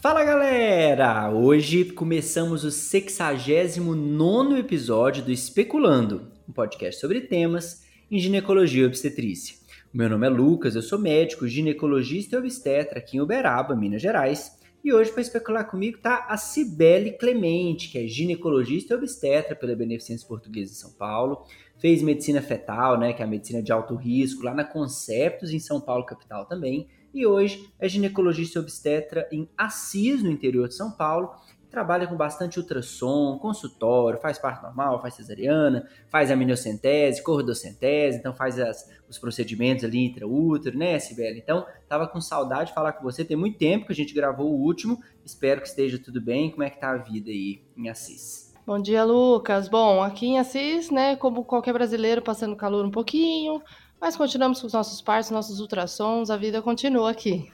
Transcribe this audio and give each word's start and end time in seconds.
Fala 0.00 0.22
galera! 0.22 1.28
Hoje 1.28 1.86
começamos 1.86 2.62
o 2.62 2.70
69 2.70 4.56
episódio 4.56 5.24
do 5.24 5.32
Especulando, 5.32 6.30
um 6.48 6.52
podcast 6.52 7.00
sobre 7.00 7.22
temas 7.22 7.84
em 8.08 8.16
ginecologia 8.20 8.84
e 8.84 8.86
obstetrícia. 8.86 9.56
Meu 9.92 10.08
nome 10.08 10.24
é 10.24 10.30
Lucas, 10.30 10.76
eu 10.76 10.82
sou 10.82 11.00
médico, 11.00 11.48
ginecologista 11.48 12.36
e 12.36 12.38
obstetra 12.38 13.00
aqui 13.00 13.16
em 13.16 13.20
Uberaba, 13.20 13.74
Minas 13.74 14.00
Gerais. 14.00 14.56
E 14.84 14.92
hoje, 14.92 15.10
para 15.10 15.20
especular 15.20 15.68
comigo, 15.68 15.98
tá 15.98 16.26
a 16.28 16.36
Cibele 16.36 17.18
Clemente, 17.18 17.90
que 17.90 17.98
é 17.98 18.06
ginecologista 18.06 18.94
e 18.94 18.96
obstetra 18.96 19.56
pela 19.56 19.74
Beneficência 19.74 20.28
Portuguesa 20.28 20.70
de 20.70 20.78
São 20.78 20.92
Paulo. 20.92 21.44
Fez 21.76 22.02
medicina 22.02 22.40
fetal, 22.40 22.96
né, 23.00 23.12
que 23.12 23.20
é 23.20 23.24
a 23.24 23.28
medicina 23.28 23.60
de 23.60 23.72
alto 23.72 23.96
risco, 23.96 24.44
lá 24.44 24.54
na 24.54 24.62
Conceptos, 24.62 25.52
em 25.52 25.58
São 25.58 25.80
Paulo, 25.80 26.06
capital 26.06 26.46
também. 26.46 26.86
E 27.12 27.26
hoje 27.26 27.72
é 27.78 27.88
ginecologista 27.88 28.60
obstetra 28.60 29.28
em 29.32 29.48
Assis, 29.56 30.22
no 30.22 30.30
interior 30.30 30.68
de 30.68 30.74
São 30.74 30.90
Paulo 30.90 31.30
trabalha 31.70 32.06
com 32.06 32.16
bastante 32.16 32.58
ultrassom, 32.58 33.38
consultório, 33.38 34.18
faz 34.20 34.38
parto 34.38 34.62
normal, 34.62 35.00
faz 35.00 35.14
cesariana, 35.14 35.86
faz 36.08 36.30
amniocentese, 36.30 37.22
corridocentese, 37.22 38.18
então 38.18 38.32
faz 38.32 38.58
as, 38.58 38.90
os 39.08 39.18
procedimentos 39.18 39.84
ali 39.84 40.06
intraútero, 40.06 40.78
né, 40.78 40.98
Sibeli? 40.98 41.38
Então, 41.38 41.66
tava 41.88 42.06
com 42.06 42.20
saudade 42.20 42.70
de 42.70 42.74
falar 42.74 42.92
com 42.92 43.02
você, 43.02 43.24
tem 43.24 43.36
muito 43.36 43.58
tempo 43.58 43.86
que 43.86 43.92
a 43.92 43.96
gente 43.96 44.14
gravou 44.14 44.50
o 44.50 44.60
último, 44.60 45.00
espero 45.24 45.60
que 45.60 45.68
esteja 45.68 45.98
tudo 45.98 46.20
bem, 46.20 46.50
como 46.50 46.62
é 46.62 46.70
que 46.70 46.80
tá 46.80 46.90
a 46.90 46.96
vida 46.96 47.30
aí 47.30 47.62
em 47.76 47.88
Assis? 47.88 48.48
Bom 48.66 48.78
dia, 48.78 49.02
Lucas. 49.02 49.66
Bom, 49.66 50.02
aqui 50.02 50.26
em 50.26 50.38
Assis, 50.38 50.90
né, 50.90 51.16
como 51.16 51.44
qualquer 51.44 51.72
brasileiro, 51.72 52.20
passando 52.20 52.56
calor 52.56 52.84
um 52.84 52.90
pouquinho, 52.90 53.62
mas 54.00 54.16
continuamos 54.16 54.60
com 54.60 54.66
os 54.66 54.72
nossos 54.72 55.02
partos, 55.02 55.30
nossos 55.30 55.60
ultrassons, 55.60 56.30
a 56.30 56.36
vida 56.36 56.62
continua 56.62 57.10
aqui. 57.10 57.50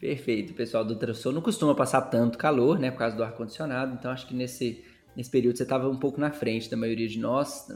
Perfeito, 0.00 0.54
pessoal 0.54 0.84
do 0.84 0.94
ultrassom 0.94 1.32
não 1.32 1.40
costuma 1.40 1.74
passar 1.74 2.02
tanto 2.02 2.38
calor, 2.38 2.78
né, 2.78 2.90
por 2.90 2.98
causa 2.98 3.16
do 3.16 3.22
ar-condicionado, 3.22 3.94
então 3.94 4.10
acho 4.10 4.26
que 4.26 4.34
nesse, 4.34 4.82
nesse 5.16 5.30
período 5.30 5.56
você 5.56 5.62
estava 5.62 5.88
um 5.88 5.96
pouco 5.96 6.20
na 6.20 6.30
frente 6.30 6.70
da 6.70 6.76
maioria 6.76 7.06
de 7.06 7.18
nós. 7.18 7.66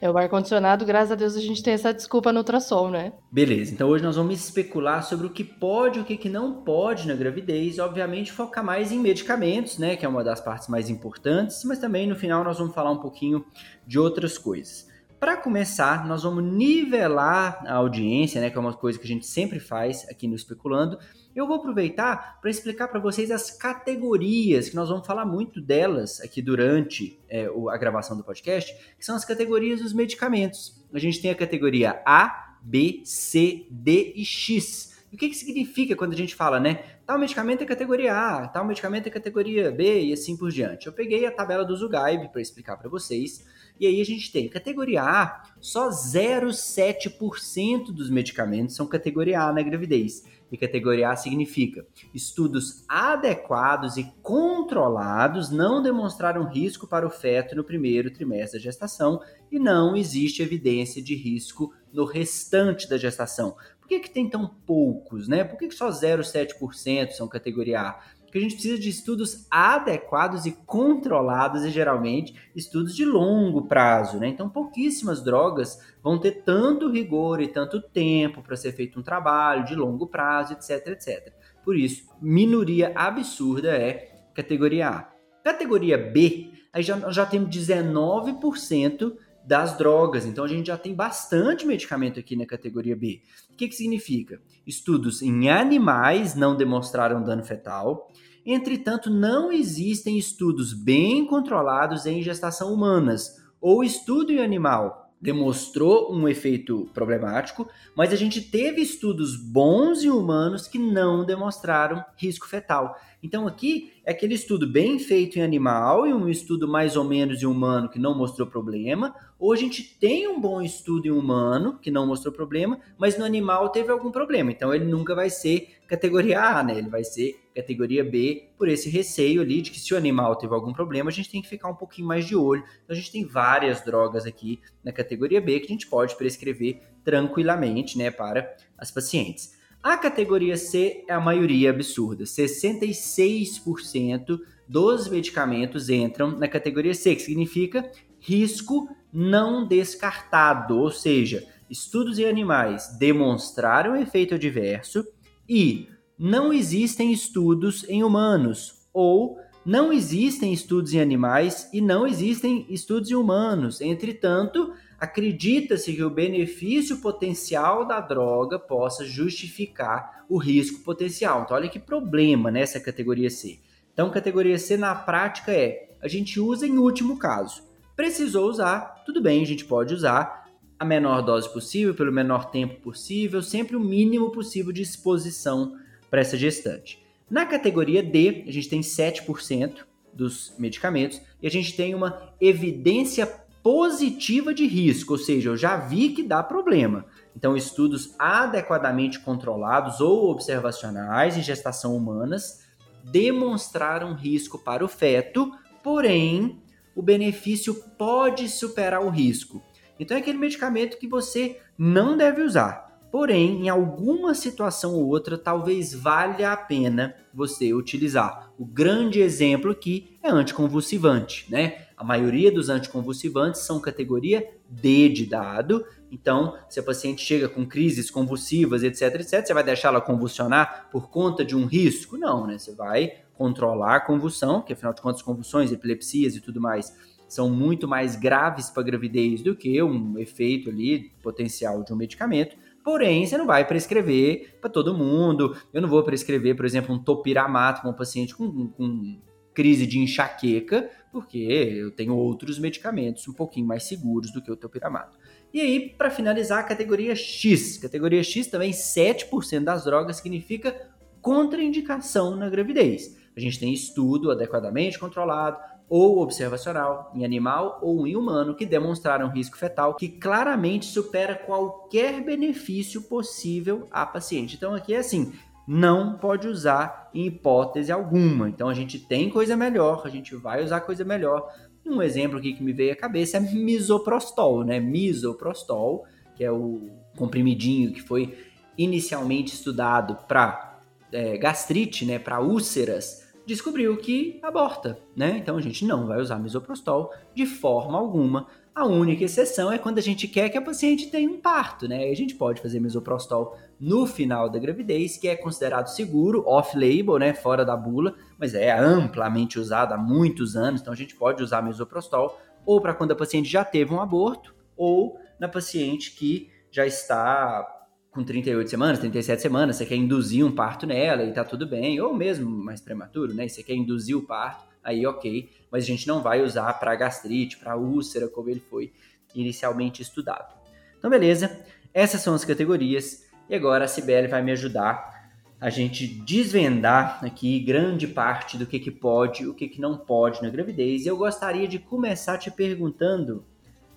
É, 0.00 0.10
o 0.10 0.16
ar-condicionado, 0.16 0.84
graças 0.84 1.12
a 1.12 1.14
Deus, 1.14 1.36
a 1.36 1.40
gente 1.40 1.62
tem 1.62 1.74
essa 1.74 1.92
desculpa 1.92 2.32
no 2.32 2.40
ultrassom, 2.40 2.90
né? 2.90 3.12
Beleza, 3.30 3.72
então 3.72 3.88
hoje 3.88 4.04
nós 4.04 4.16
vamos 4.16 4.34
especular 4.34 5.02
sobre 5.02 5.26
o 5.26 5.30
que 5.30 5.42
pode 5.42 5.98
e 5.98 6.02
o 6.02 6.04
que 6.04 6.28
não 6.28 6.62
pode 6.62 7.08
na 7.08 7.14
gravidez, 7.14 7.78
obviamente 7.78 8.30
focar 8.30 8.64
mais 8.64 8.92
em 8.92 8.98
medicamentos, 8.98 9.78
né, 9.78 9.96
que 9.96 10.04
é 10.04 10.08
uma 10.08 10.22
das 10.22 10.40
partes 10.40 10.68
mais 10.68 10.90
importantes, 10.90 11.64
mas 11.64 11.78
também 11.78 12.06
no 12.06 12.14
final 12.14 12.44
nós 12.44 12.58
vamos 12.58 12.74
falar 12.74 12.90
um 12.90 13.00
pouquinho 13.00 13.44
de 13.86 13.98
outras 13.98 14.36
coisas. 14.38 14.92
Para 15.24 15.38
começar, 15.38 16.06
nós 16.06 16.22
vamos 16.22 16.44
nivelar 16.44 17.64
a 17.66 17.76
audiência, 17.76 18.42
né, 18.42 18.50
que 18.50 18.58
é 18.58 18.60
uma 18.60 18.74
coisa 18.74 18.98
que 18.98 19.06
a 19.06 19.08
gente 19.08 19.26
sempre 19.26 19.58
faz 19.58 20.06
aqui 20.10 20.28
no 20.28 20.36
Especulando. 20.36 20.98
Eu 21.34 21.46
vou 21.46 21.56
aproveitar 21.56 22.38
para 22.42 22.50
explicar 22.50 22.88
para 22.88 23.00
vocês 23.00 23.30
as 23.30 23.50
categorias, 23.50 24.68
que 24.68 24.76
nós 24.76 24.90
vamos 24.90 25.06
falar 25.06 25.24
muito 25.24 25.62
delas 25.62 26.20
aqui 26.20 26.42
durante 26.42 27.18
é, 27.26 27.48
a 27.70 27.76
gravação 27.78 28.18
do 28.18 28.22
podcast, 28.22 28.70
que 28.98 29.02
são 29.02 29.16
as 29.16 29.24
categorias 29.24 29.80
dos 29.80 29.94
medicamentos. 29.94 30.84
A 30.92 30.98
gente 30.98 31.22
tem 31.22 31.30
a 31.30 31.34
categoria 31.34 32.02
A, 32.04 32.58
B, 32.60 33.00
C, 33.06 33.66
D 33.70 34.12
e 34.14 34.26
X. 34.26 34.92
O 35.10 35.16
que, 35.16 35.30
que 35.30 35.36
significa 35.36 35.96
quando 35.96 36.12
a 36.12 36.16
gente 36.16 36.34
fala, 36.34 36.60
né? 36.60 36.84
Tal 37.06 37.18
medicamento 37.18 37.62
é 37.62 37.64
categoria 37.64 38.12
A, 38.12 38.48
tal 38.48 38.66
medicamento 38.66 39.06
é 39.06 39.10
categoria 39.10 39.70
B 39.70 40.02
e 40.02 40.12
assim 40.12 40.36
por 40.36 40.50
diante. 40.50 40.86
Eu 40.86 40.92
peguei 40.92 41.24
a 41.24 41.30
tabela 41.30 41.64
do 41.64 41.74
Zugaib 41.74 42.28
para 42.30 42.42
explicar 42.42 42.76
para 42.76 42.90
vocês. 42.90 43.42
E 43.78 43.86
aí 43.86 44.00
a 44.00 44.04
gente 44.04 44.30
tem 44.30 44.48
categoria 44.48 45.02
A, 45.02 45.42
só 45.60 45.90
0,7% 45.90 47.86
dos 47.92 48.08
medicamentos 48.08 48.76
são 48.76 48.86
categoria 48.86 49.42
A 49.42 49.52
na 49.52 49.62
gravidez. 49.62 50.22
E 50.52 50.56
categoria 50.56 51.10
A 51.10 51.16
significa 51.16 51.84
estudos 52.14 52.84
adequados 52.88 53.96
e 53.96 54.04
controlados 54.22 55.50
não 55.50 55.82
demonstraram 55.82 56.44
risco 56.48 56.86
para 56.86 57.04
o 57.04 57.10
feto 57.10 57.56
no 57.56 57.64
primeiro 57.64 58.12
trimestre 58.12 58.60
da 58.60 58.62
gestação 58.62 59.20
e 59.50 59.58
não 59.58 59.96
existe 59.96 60.42
evidência 60.42 61.02
de 61.02 61.16
risco 61.16 61.74
no 61.92 62.04
restante 62.04 62.88
da 62.88 62.96
gestação. 62.96 63.56
Por 63.80 63.88
que, 63.88 63.98
que 63.98 64.10
tem 64.10 64.30
tão 64.30 64.46
poucos, 64.64 65.26
né? 65.26 65.42
Por 65.42 65.58
que, 65.58 65.68
que 65.68 65.74
só 65.74 65.88
0,7% 65.90 67.10
são 67.10 67.26
categoria 67.26 67.80
A? 67.80 68.00
Que 68.34 68.38
a 68.38 68.42
gente 68.42 68.54
precisa 68.54 68.76
de 68.76 68.88
estudos 68.88 69.46
adequados 69.48 70.44
e 70.44 70.50
controlados 70.50 71.62
e 71.62 71.70
geralmente 71.70 72.34
estudos 72.52 72.92
de 72.96 73.04
longo 73.04 73.68
prazo, 73.68 74.18
né? 74.18 74.26
Então, 74.26 74.48
pouquíssimas 74.48 75.22
drogas 75.22 75.78
vão 76.02 76.18
ter 76.18 76.42
tanto 76.42 76.90
rigor 76.90 77.40
e 77.40 77.46
tanto 77.46 77.80
tempo 77.80 78.42
para 78.42 78.56
ser 78.56 78.72
feito 78.72 78.98
um 78.98 79.04
trabalho 79.04 79.64
de 79.64 79.76
longo 79.76 80.08
prazo, 80.08 80.52
etc, 80.52 80.88
etc. 80.88 81.32
Por 81.62 81.76
isso, 81.76 82.08
minoria 82.20 82.90
absurda 82.96 83.70
é 83.70 84.24
categoria 84.34 84.88
A. 84.88 85.12
Categoria 85.44 85.96
B, 85.96 86.50
aí 86.72 86.82
já, 86.82 86.98
já 87.12 87.24
temos 87.24 87.56
19% 87.56 89.12
das 89.46 89.76
drogas. 89.76 90.24
Então 90.24 90.44
a 90.44 90.48
gente 90.48 90.66
já 90.66 90.76
tem 90.76 90.94
bastante 90.94 91.66
medicamento 91.66 92.18
aqui 92.18 92.34
na 92.36 92.46
categoria 92.46 92.96
B. 92.96 93.20
O 93.52 93.56
que, 93.56 93.68
que 93.68 93.74
significa? 93.74 94.40
Estudos 94.66 95.22
em 95.22 95.50
animais 95.50 96.34
não 96.34 96.56
demonstraram 96.56 97.22
dano 97.22 97.44
fetal. 97.44 98.10
Entretanto, 98.44 99.10
não 99.10 99.52
existem 99.52 100.18
estudos 100.18 100.72
bem 100.72 101.26
controlados 101.26 102.06
em 102.06 102.22
gestação 102.22 102.72
humanas 102.72 103.42
ou 103.60 103.82
estudo 103.82 104.32
em 104.32 104.40
animal 104.40 105.04
demonstrou 105.24 106.14
um 106.14 106.28
efeito 106.28 106.90
problemático, 106.92 107.66
mas 107.96 108.12
a 108.12 108.16
gente 108.16 108.42
teve 108.42 108.82
estudos 108.82 109.36
bons 109.36 110.04
em 110.04 110.10
humanos 110.10 110.68
que 110.68 110.78
não 110.78 111.24
demonstraram 111.24 112.04
risco 112.14 112.46
fetal. 112.46 112.94
Então 113.24 113.46
aqui 113.46 113.90
é 114.04 114.10
aquele 114.10 114.34
estudo 114.34 114.66
bem 114.66 114.98
feito 114.98 115.38
em 115.38 115.42
animal 115.42 116.06
e 116.06 116.12
um 116.12 116.28
estudo 116.28 116.68
mais 116.68 116.94
ou 116.94 117.04
menos 117.04 117.42
em 117.42 117.46
humano 117.46 117.88
que 117.88 117.98
não 117.98 118.14
mostrou 118.14 118.46
problema, 118.46 119.14
ou 119.38 119.50
a 119.50 119.56
gente 119.56 119.82
tem 119.98 120.28
um 120.28 120.38
bom 120.38 120.60
estudo 120.60 121.06
em 121.06 121.10
humano 121.10 121.78
que 121.80 121.90
não 121.90 122.06
mostrou 122.06 122.34
problema, 122.34 122.78
mas 122.98 123.16
no 123.16 123.24
animal 123.24 123.70
teve 123.70 123.90
algum 123.90 124.10
problema. 124.10 124.52
Então 124.52 124.74
ele 124.74 124.84
nunca 124.84 125.14
vai 125.14 125.30
ser 125.30 125.78
categoria 125.88 126.38
A, 126.38 126.62
né? 126.62 126.76
Ele 126.76 126.90
vai 126.90 127.02
ser 127.02 127.40
categoria 127.54 128.04
B 128.04 128.50
por 128.58 128.68
esse 128.68 128.90
receio 128.90 129.40
ali 129.40 129.62
de 129.62 129.70
que 129.70 129.80
se 129.80 129.94
o 129.94 129.96
animal 129.96 130.36
teve 130.36 130.52
algum 130.52 130.74
problema, 130.74 131.08
a 131.08 131.12
gente 131.12 131.30
tem 131.30 131.40
que 131.40 131.48
ficar 131.48 131.70
um 131.70 131.74
pouquinho 131.74 132.06
mais 132.06 132.26
de 132.26 132.36
olho. 132.36 132.62
Então 132.84 132.94
a 132.94 132.94
gente 132.94 133.10
tem 133.10 133.24
várias 133.24 133.82
drogas 133.82 134.26
aqui 134.26 134.60
na 134.84 134.92
categoria 134.92 135.40
B 135.40 135.60
que 135.60 135.66
a 135.66 135.74
gente 135.74 135.86
pode 135.86 136.14
prescrever 136.14 136.82
tranquilamente, 137.02 137.96
né, 137.96 138.10
para 138.10 138.54
as 138.76 138.90
pacientes. 138.90 139.63
A 139.84 139.96
categoria 139.98 140.56
C 140.56 141.04
é 141.06 141.12
a 141.12 141.20
maioria 141.20 141.68
absurda. 141.68 142.24
66% 142.24 144.40
dos 144.66 145.08
medicamentos 145.08 145.90
entram 145.90 146.30
na 146.38 146.48
categoria 146.48 146.94
C, 146.94 147.14
que 147.14 147.20
significa 147.20 147.92
risco 148.18 148.88
não 149.12 149.68
descartado, 149.68 150.78
ou 150.78 150.90
seja, 150.90 151.46
estudos 151.68 152.18
em 152.18 152.24
animais 152.24 152.96
demonstraram 152.98 153.94
efeito 153.94 154.36
adverso 154.36 155.06
e 155.46 155.90
não 156.18 156.50
existem 156.50 157.12
estudos 157.12 157.84
em 157.86 158.02
humanos, 158.02 158.88
ou 158.90 159.36
não 159.64 159.92
existem 159.92 160.52
estudos 160.52 160.92
em 160.92 161.00
animais 161.00 161.70
e 161.72 161.80
não 161.80 162.06
existem 162.06 162.66
estudos 162.68 163.10
em 163.10 163.14
humanos. 163.14 163.80
Entretanto, 163.80 164.74
acredita-se 165.00 165.92
que 165.94 166.02
o 166.02 166.10
benefício 166.10 166.98
potencial 166.98 167.86
da 167.86 168.00
droga 168.00 168.58
possa 168.58 169.04
justificar 169.04 170.24
o 170.28 170.36
risco 170.36 170.82
potencial. 170.82 171.42
Então, 171.42 171.56
olha 171.56 171.68
que 171.68 171.78
problema 171.78 172.50
nessa 172.50 172.78
categoria 172.78 173.30
C. 173.30 173.58
Então, 173.92 174.10
categoria 174.10 174.58
C 174.58 174.76
na 174.76 174.94
prática 174.94 175.52
é 175.52 175.90
a 176.02 176.08
gente 176.08 176.38
usa 176.38 176.66
em 176.66 176.76
último 176.76 177.18
caso. 177.18 177.62
Precisou 177.96 178.50
usar, 178.50 179.02
tudo 179.06 179.22
bem, 179.22 179.42
a 179.42 179.46
gente 179.46 179.64
pode 179.64 179.94
usar 179.94 180.44
a 180.78 180.84
menor 180.84 181.22
dose 181.22 181.50
possível, 181.50 181.94
pelo 181.94 182.12
menor 182.12 182.50
tempo 182.50 182.80
possível, 182.80 183.40
sempre 183.40 183.76
o 183.76 183.80
mínimo 183.80 184.30
possível 184.30 184.72
de 184.72 184.82
exposição 184.82 185.78
para 186.10 186.20
essa 186.20 186.36
gestante. 186.36 187.03
Na 187.30 187.46
categoria 187.46 188.02
D, 188.02 188.44
a 188.46 188.52
gente 188.52 188.68
tem 188.68 188.80
7% 188.80 189.84
dos 190.12 190.54
medicamentos 190.58 191.20
e 191.42 191.46
a 191.46 191.50
gente 191.50 191.74
tem 191.74 191.94
uma 191.94 192.34
evidência 192.40 193.26
positiva 193.62 194.52
de 194.52 194.66
risco, 194.66 195.14
ou 195.14 195.18
seja, 195.18 195.48
eu 195.48 195.56
já 195.56 195.76
vi 195.76 196.10
que 196.10 196.22
dá 196.22 196.42
problema. 196.42 197.06
Então, 197.34 197.56
estudos 197.56 198.14
adequadamente 198.18 199.18
controlados 199.20 200.00
ou 200.00 200.30
observacionais 200.30 201.36
em 201.36 201.42
gestação 201.42 201.96
humanas 201.96 202.62
demonstraram 203.02 204.12
risco 204.14 204.58
para 204.58 204.84
o 204.84 204.88
feto, 204.88 205.50
porém, 205.82 206.62
o 206.94 207.02
benefício 207.02 207.74
pode 207.96 208.48
superar 208.50 209.02
o 209.02 209.08
risco. 209.08 209.62
Então, 209.98 210.16
é 210.16 210.20
aquele 210.20 210.38
medicamento 210.38 210.98
que 210.98 211.08
você 211.08 211.58
não 211.78 212.16
deve 212.16 212.42
usar. 212.42 212.83
Porém, 213.14 213.62
em 213.62 213.68
alguma 213.68 214.34
situação 214.34 214.96
ou 214.96 215.06
outra, 215.06 215.38
talvez 215.38 215.94
valha 215.94 216.50
a 216.50 216.56
pena 216.56 217.14
você 217.32 217.72
utilizar. 217.72 218.52
O 218.58 218.64
grande 218.64 219.20
exemplo 219.20 219.70
aqui 219.70 220.18
é 220.20 220.28
anticonvulsivante, 220.28 221.46
né? 221.48 221.86
A 221.96 222.02
maioria 222.02 222.50
dos 222.50 222.68
anticonvulsivantes 222.68 223.60
são 223.60 223.78
categoria 223.78 224.44
D 224.68 225.08
de 225.10 225.26
dado. 225.26 225.86
Então, 226.10 226.58
se 226.68 226.80
a 226.80 226.82
paciente 226.82 227.24
chega 227.24 227.48
com 227.48 227.64
crises 227.64 228.10
convulsivas, 228.10 228.82
etc, 228.82 229.14
etc, 229.20 229.46
você 229.46 229.54
vai 229.54 229.62
deixar 229.62 229.90
ela 229.90 230.00
convulsionar 230.00 230.88
por 230.90 231.08
conta 231.08 231.44
de 231.44 231.54
um 231.54 231.66
risco? 231.66 232.18
Não, 232.18 232.48
né? 232.48 232.58
Você 232.58 232.74
vai 232.74 233.12
controlar 233.34 233.94
a 233.94 234.00
convulsão, 234.00 234.60
que 234.60 234.72
afinal 234.72 234.92
de 234.92 235.00
contas, 235.00 235.22
convulsões, 235.22 235.70
epilepsias 235.70 236.34
e 236.34 236.40
tudo 236.40 236.60
mais 236.60 236.92
são 237.28 237.50
muito 237.50 237.88
mais 237.88 238.16
graves 238.16 238.70
para 238.70 238.82
a 238.82 238.86
gravidez 238.86 239.42
do 239.42 239.56
que 239.56 239.82
um 239.82 240.18
efeito 240.18 240.68
ali 240.70 241.10
potencial 241.22 241.82
de 241.82 241.92
um 241.92 241.96
medicamento. 241.96 242.56
Porém, 242.84 243.26
você 243.26 243.38
não 243.38 243.46
vai 243.46 243.66
prescrever 243.66 244.58
para 244.60 244.68
todo 244.68 244.92
mundo. 244.92 245.56
Eu 245.72 245.80
não 245.80 245.88
vou 245.88 246.02
prescrever, 246.02 246.54
por 246.54 246.66
exemplo, 246.66 246.94
um 246.94 247.02
topiramato 247.02 247.80
para 247.80 247.90
um 247.90 247.94
paciente 247.94 248.36
com, 248.36 248.68
com 248.68 249.18
crise 249.54 249.86
de 249.86 249.98
enxaqueca, 249.98 250.90
porque 251.10 251.38
eu 251.38 251.90
tenho 251.90 252.14
outros 252.14 252.58
medicamentos 252.58 253.26
um 253.26 253.32
pouquinho 253.32 253.66
mais 253.66 253.84
seguros 253.84 254.30
do 254.30 254.42
que 254.42 254.50
o 254.50 254.56
topiramato. 254.56 255.16
E 255.52 255.60
aí, 255.60 255.94
para 255.96 256.10
finalizar, 256.10 256.58
a 256.58 256.64
categoria 256.64 257.16
X. 257.16 257.78
Categoria 257.78 258.22
X 258.22 258.48
também, 258.48 258.72
7% 258.72 259.64
das 259.64 259.84
drogas 259.84 260.16
significa 260.16 260.76
contraindicação 261.22 262.36
na 262.36 262.50
gravidez. 262.50 263.16
A 263.34 263.40
gente 263.40 263.58
tem 263.58 263.72
estudo 263.72 264.30
adequadamente 264.30 264.98
controlado, 264.98 265.58
ou 265.88 266.20
observacional 266.20 267.12
em 267.14 267.24
animal 267.24 267.78
ou 267.82 268.06
em 268.06 268.16
humano 268.16 268.54
que 268.54 268.64
demonstraram 268.64 269.30
risco 269.30 269.56
fetal 269.56 269.94
que 269.94 270.08
claramente 270.08 270.86
supera 270.86 271.34
qualquer 271.34 272.22
benefício 272.22 273.02
possível 273.02 273.86
à 273.90 274.06
paciente. 274.06 274.56
Então 274.56 274.74
aqui 274.74 274.94
é 274.94 274.98
assim, 274.98 275.32
não 275.66 276.18
pode 276.18 276.48
usar 276.48 277.10
em 277.14 277.26
hipótese 277.26 277.92
alguma. 277.92 278.48
Então 278.48 278.68
a 278.68 278.74
gente 278.74 278.98
tem 278.98 279.30
coisa 279.30 279.56
melhor, 279.56 280.02
a 280.04 280.08
gente 280.08 280.34
vai 280.34 280.62
usar 280.62 280.80
coisa 280.80 281.04
melhor. 281.04 281.48
Um 281.86 282.00
exemplo 282.00 282.38
aqui 282.38 282.54
que 282.54 282.62
me 282.62 282.72
veio 282.72 282.92
à 282.92 282.96
cabeça 282.96 283.36
é 283.36 283.40
misoprostol, 283.40 284.64
né? 284.64 284.80
Misoprostol, 284.80 286.04
que 286.34 286.42
é 286.42 286.50
o 286.50 286.88
comprimidinho 287.16 287.92
que 287.92 288.00
foi 288.00 288.36
inicialmente 288.76 289.54
estudado 289.54 290.16
para 290.26 290.80
é, 291.12 291.36
gastrite, 291.36 292.04
né, 292.04 292.18
para 292.18 292.40
úlceras 292.40 293.23
descobriu 293.46 293.96
que 293.96 294.38
aborta, 294.42 294.98
né? 295.14 295.36
Então 295.38 295.56
a 295.56 295.60
gente 295.60 295.84
não 295.84 296.06
vai 296.06 296.20
usar 296.20 296.38
misoprostol 296.38 297.12
de 297.34 297.46
forma 297.46 297.98
alguma. 297.98 298.46
A 298.74 298.86
única 298.86 299.24
exceção 299.24 299.70
é 299.70 299.78
quando 299.78 299.98
a 299.98 300.02
gente 300.02 300.26
quer 300.26 300.48
que 300.48 300.58
a 300.58 300.62
paciente 300.62 301.08
tenha 301.08 301.30
um 301.30 301.38
parto, 301.38 301.86
né? 301.86 302.10
A 302.10 302.16
gente 302.16 302.34
pode 302.34 302.60
fazer 302.60 302.80
misoprostol 302.80 303.56
no 303.78 304.06
final 304.06 304.50
da 304.50 304.58
gravidez, 304.58 305.16
que 305.16 305.28
é 305.28 305.36
considerado 305.36 305.86
seguro, 305.86 306.44
off-label, 306.46 307.18
né? 307.18 307.34
Fora 307.34 307.64
da 307.64 307.76
bula, 307.76 308.14
mas 308.38 308.54
é 308.54 308.72
amplamente 308.72 309.60
usado 309.60 309.92
há 309.92 309.98
muitos 309.98 310.56
anos, 310.56 310.80
então 310.80 310.92
a 310.92 310.96
gente 310.96 311.14
pode 311.14 311.42
usar 311.42 311.62
misoprostol 311.62 312.40
ou 312.66 312.80
para 312.80 312.94
quando 312.94 313.12
a 313.12 313.16
paciente 313.16 313.48
já 313.48 313.64
teve 313.64 313.92
um 313.92 314.00
aborto, 314.00 314.54
ou 314.76 315.18
na 315.38 315.48
paciente 315.48 316.12
que 316.12 316.50
já 316.70 316.86
está 316.86 317.83
com 318.14 318.22
38 318.22 318.70
semanas, 318.70 319.00
37 319.00 319.42
semanas, 319.42 319.76
você 319.76 319.84
quer 319.84 319.96
induzir 319.96 320.46
um 320.46 320.52
parto 320.52 320.86
nela 320.86 321.24
e 321.24 321.32
tá 321.32 321.44
tudo 321.44 321.66
bem, 321.66 322.00
ou 322.00 322.14
mesmo 322.14 322.48
mais 322.48 322.80
prematuro, 322.80 323.34
né? 323.34 323.48
Você 323.48 323.60
quer 323.60 323.74
induzir 323.74 324.16
o 324.16 324.22
parto, 324.22 324.64
aí 324.84 325.04
ok, 325.04 325.50
mas 325.70 325.82
a 325.82 325.86
gente 325.86 326.06
não 326.06 326.22
vai 326.22 326.40
usar 326.40 326.72
para 326.74 326.94
gastrite, 326.94 327.58
para 327.58 327.76
úlcera, 327.76 328.28
como 328.28 328.48
ele 328.48 328.60
foi 328.60 328.92
inicialmente 329.34 330.00
estudado. 330.00 330.54
Então, 330.96 331.10
beleza, 331.10 331.60
essas 331.92 332.20
são 332.20 332.34
as 332.34 332.44
categorias, 332.44 333.24
e 333.50 333.54
agora 333.54 333.84
a 333.84 333.88
Cibele 333.88 334.28
vai 334.28 334.42
me 334.42 334.52
ajudar 334.52 335.12
a 335.60 335.68
gente 335.68 336.06
desvendar 336.06 337.24
aqui 337.24 337.58
grande 337.58 338.06
parte 338.06 338.56
do 338.56 338.66
que, 338.66 338.78
que 338.78 338.90
pode 338.90 339.46
o 339.46 339.54
que, 339.54 339.66
que 339.66 339.80
não 339.80 339.96
pode 339.96 340.42
na 340.42 340.50
gravidez. 340.50 341.04
E 341.04 341.08
eu 341.08 341.16
gostaria 341.16 341.66
de 341.66 341.78
começar 341.78 342.38
te 342.38 342.50
perguntando, 342.50 343.44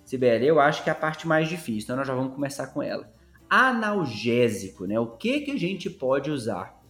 Sibeli, 0.03 0.47
eu 0.47 0.59
acho 0.59 0.83
que 0.83 0.89
é 0.89 0.93
a 0.93 0.95
parte 0.95 1.27
mais 1.27 1.47
difícil, 1.47 1.83
então 1.83 1.95
nós 1.97 2.07
já 2.07 2.15
vamos 2.15 2.33
começar 2.33 2.67
com 2.67 2.81
ela 2.81 3.15
analgésico, 3.49 4.85
né? 4.85 4.99
O 4.99 5.07
que 5.07 5.41
que 5.41 5.51
a 5.51 5.57
gente 5.57 5.89
pode 5.89 6.31
usar 6.31 6.81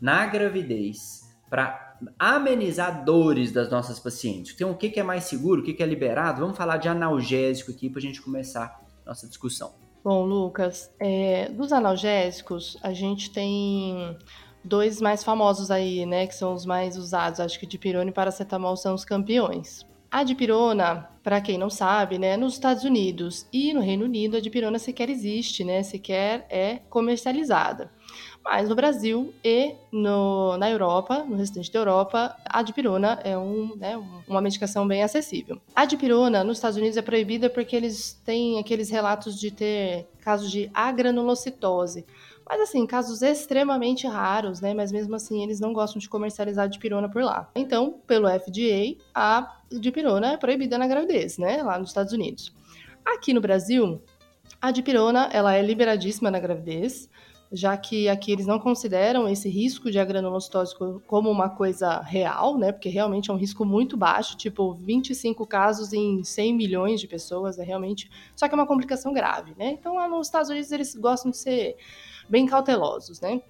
na 0.00 0.26
gravidez 0.26 1.22
para 1.48 1.98
amenizar 2.18 3.04
dores 3.04 3.52
das 3.52 3.70
nossas 3.70 4.00
pacientes? 4.00 4.52
Então, 4.54 4.70
o 4.70 4.76
que 4.76 4.90
que 4.90 5.00
é 5.00 5.02
mais 5.02 5.24
seguro, 5.24 5.60
o 5.60 5.64
que 5.64 5.72
que 5.72 5.82
é 5.82 5.86
liberado? 5.86 6.40
Vamos 6.40 6.56
falar 6.56 6.76
de 6.76 6.88
analgésico 6.88 7.70
aqui 7.70 7.88
para 7.88 7.98
a 7.98 8.02
gente 8.02 8.20
começar 8.20 8.82
nossa 9.06 9.26
discussão. 9.26 9.74
Bom, 10.04 10.24
Lucas, 10.24 10.92
é, 10.98 11.48
dos 11.50 11.72
analgésicos, 11.72 12.76
a 12.82 12.92
gente 12.92 13.30
tem 13.30 14.16
dois 14.64 15.00
mais 15.00 15.22
famosos 15.22 15.70
aí, 15.70 16.04
né, 16.06 16.26
que 16.26 16.34
são 16.34 16.54
os 16.54 16.66
mais 16.66 16.96
usados. 16.96 17.38
Acho 17.38 17.58
que 17.58 17.66
dipirona 17.66 18.10
e 18.10 18.12
paracetamol 18.12 18.76
são 18.76 18.94
os 18.94 19.04
campeões. 19.04 19.86
A 20.12 20.24
dipirona, 20.24 21.08
para 21.22 21.40
quem 21.40 21.56
não 21.56 21.70
sabe, 21.70 22.18
né, 22.18 22.36
nos 22.36 22.52
Estados 22.52 22.84
Unidos 22.84 23.48
e 23.50 23.72
no 23.72 23.80
Reino 23.80 24.04
Unido, 24.04 24.36
a 24.36 24.40
dipirona 24.40 24.78
sequer 24.78 25.08
existe, 25.08 25.64
né, 25.64 25.82
sequer 25.82 26.46
é 26.50 26.80
comercializada. 26.90 27.90
Mas 28.44 28.68
no 28.68 28.74
Brasil 28.74 29.32
e 29.44 29.74
no, 29.92 30.56
na 30.56 30.68
Europa, 30.68 31.24
no 31.24 31.36
restante 31.36 31.70
da 31.70 31.78
Europa, 31.78 32.36
a 32.44 32.62
dipirona 32.62 33.20
é 33.22 33.38
um, 33.38 33.76
né, 33.76 33.96
uma 34.26 34.40
medicação 34.40 34.86
bem 34.86 35.02
acessível. 35.02 35.60
A 35.74 35.84
dipirona 35.84 36.42
nos 36.42 36.58
Estados 36.58 36.76
Unidos 36.76 36.96
é 36.96 37.02
proibida 37.02 37.48
porque 37.48 37.76
eles 37.76 38.20
têm 38.24 38.58
aqueles 38.58 38.90
relatos 38.90 39.38
de 39.38 39.50
ter 39.50 40.08
casos 40.20 40.50
de 40.50 40.68
agranulocitose, 40.74 42.04
mas 42.48 42.60
assim, 42.60 42.86
casos 42.86 43.22
extremamente 43.22 44.06
raros, 44.06 44.60
né? 44.60 44.74
Mas 44.74 44.90
mesmo 44.90 45.14
assim, 45.14 45.42
eles 45.42 45.60
não 45.60 45.72
gostam 45.72 46.00
de 46.00 46.08
comercializar 46.08 46.68
dipirona 46.68 47.08
por 47.08 47.22
lá. 47.22 47.48
Então, 47.54 48.00
pelo 48.06 48.28
FDA, 48.28 48.96
a 49.14 49.56
dipirona 49.70 50.32
é 50.32 50.36
proibida 50.36 50.76
na 50.76 50.86
gravidez, 50.86 51.38
né? 51.38 51.62
Lá 51.62 51.78
nos 51.78 51.90
Estados 51.90 52.12
Unidos. 52.12 52.52
Aqui 53.04 53.32
no 53.32 53.40
Brasil, 53.40 54.02
a 54.60 54.70
dipirona, 54.70 55.28
ela 55.32 55.54
é 55.54 55.62
liberadíssima 55.62 56.30
na 56.30 56.38
gravidez, 56.38 57.08
já 57.52 57.76
que 57.76 58.08
aqui 58.08 58.32
eles 58.32 58.46
não 58.46 58.58
consideram 58.58 59.28
esse 59.28 59.48
risco 59.48 59.90
de 59.90 59.98
agranulocitose 59.98 60.74
como 61.06 61.30
uma 61.30 61.50
coisa 61.50 62.00
real, 62.00 62.56
né? 62.56 62.72
Porque 62.72 62.88
realmente 62.88 63.30
é 63.30 63.34
um 63.34 63.36
risco 63.36 63.64
muito 63.64 63.94
baixo, 63.94 64.36
tipo 64.36 64.72
25 64.72 65.46
casos 65.46 65.92
em 65.92 66.24
100 66.24 66.54
milhões 66.54 67.00
de 67.00 67.06
pessoas, 67.06 67.58
é 67.58 67.62
realmente, 67.62 68.10
só 68.34 68.48
que 68.48 68.54
é 68.54 68.56
uma 68.56 68.66
complicação 68.66 69.12
grave, 69.12 69.54
né? 69.58 69.72
Então, 69.72 69.96
lá 69.96 70.08
nos 70.08 70.28
Estados 70.28 70.48
Unidos 70.48 70.72
eles 70.72 70.94
gostam 70.94 71.30
de 71.30 71.36
ser 71.36 71.76
bem 72.28 72.46
cautelosos, 72.46 73.20
né? 73.20 73.42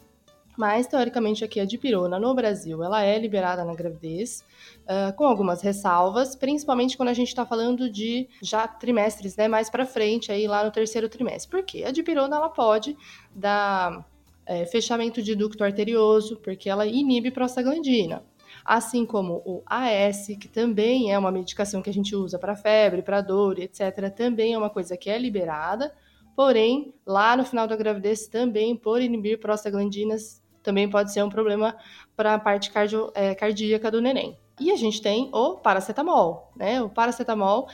Mas, 0.56 0.86
teoricamente, 0.86 1.44
aqui 1.44 1.58
a 1.58 1.64
dipirona 1.64 2.18
no 2.18 2.34
Brasil, 2.34 2.82
ela 2.82 3.02
é 3.02 3.18
liberada 3.18 3.64
na 3.64 3.74
gravidez, 3.74 4.44
uh, 4.82 5.14
com 5.16 5.24
algumas 5.24 5.62
ressalvas, 5.62 6.36
principalmente 6.36 6.96
quando 6.96 7.08
a 7.08 7.14
gente 7.14 7.28
está 7.28 7.46
falando 7.46 7.88
de 7.90 8.28
já 8.42 8.68
trimestres, 8.68 9.34
né, 9.36 9.48
mais 9.48 9.70
para 9.70 9.86
frente, 9.86 10.30
aí 10.30 10.46
lá 10.46 10.62
no 10.62 10.70
terceiro 10.70 11.08
trimestre. 11.08 11.50
Por 11.50 11.62
quê? 11.62 11.84
A 11.84 11.90
dipirona, 11.90 12.36
ela 12.36 12.50
pode 12.50 12.96
dar 13.34 14.06
é, 14.44 14.66
fechamento 14.66 15.22
de 15.22 15.34
ducto 15.34 15.64
arterioso, 15.64 16.36
porque 16.36 16.68
ela 16.68 16.86
inibe 16.86 17.30
prostaglandina. 17.30 18.22
Assim 18.62 19.06
como 19.06 19.42
o 19.46 19.62
AS, 19.64 20.26
que 20.38 20.48
também 20.48 21.10
é 21.10 21.18
uma 21.18 21.32
medicação 21.32 21.80
que 21.80 21.88
a 21.88 21.94
gente 21.94 22.14
usa 22.14 22.38
para 22.38 22.54
febre, 22.54 23.02
para 23.02 23.22
dor, 23.22 23.58
etc., 23.58 24.10
também 24.14 24.52
é 24.52 24.58
uma 24.58 24.70
coisa 24.70 24.96
que 24.96 25.08
é 25.08 25.18
liberada, 25.18 25.92
Porém, 26.34 26.94
lá 27.06 27.36
no 27.36 27.44
final 27.44 27.66
da 27.66 27.76
gravidez, 27.76 28.26
também 28.26 28.74
por 28.74 29.02
inibir 29.02 29.38
prostaglandinas, 29.38 30.41
também 30.62 30.88
pode 30.88 31.12
ser 31.12 31.22
um 31.22 31.28
problema 31.28 31.76
para 32.16 32.34
a 32.34 32.38
parte 32.38 32.70
cardio, 32.70 33.10
é, 33.14 33.34
cardíaca 33.34 33.90
do 33.90 34.00
neném. 34.00 34.36
E 34.60 34.70
a 34.70 34.76
gente 34.76 35.00
tem 35.02 35.30
o 35.32 35.56
paracetamol, 35.56 36.52
né? 36.56 36.80
O 36.82 36.88
paracetamol 36.88 37.68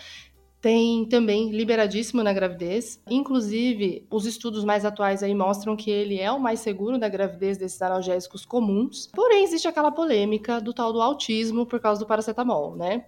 tem 0.61 1.05
também 1.05 1.51
liberadíssimo 1.51 2.23
na 2.23 2.33
gravidez. 2.33 3.01
Inclusive, 3.09 4.07
os 4.11 4.27
estudos 4.27 4.65
mais 4.65 4.85
atuais 4.85 5.23
aí 5.23 5.35
mostram 5.35 5.77
que 5.77 5.91
ele 5.91 6.19
é 6.19 6.31
o 6.33 6.41
mais 6.41 6.61
seguro 6.61 6.99
da 6.99 7.09
gravidez 7.09 7.57
desses 7.59 7.81
analgésicos 7.81 8.45
comuns. 8.45 9.09
Porém, 9.15 9.45
existe 9.45 9.69
aquela 9.69 9.91
polêmica 9.91 10.61
do 10.61 10.73
tal 10.73 10.93
do 10.93 11.01
autismo 11.01 11.67
por 11.67 11.81
causa 11.81 12.01
do 12.01 12.07
paracetamol, 12.07 12.75
né? 12.75 13.05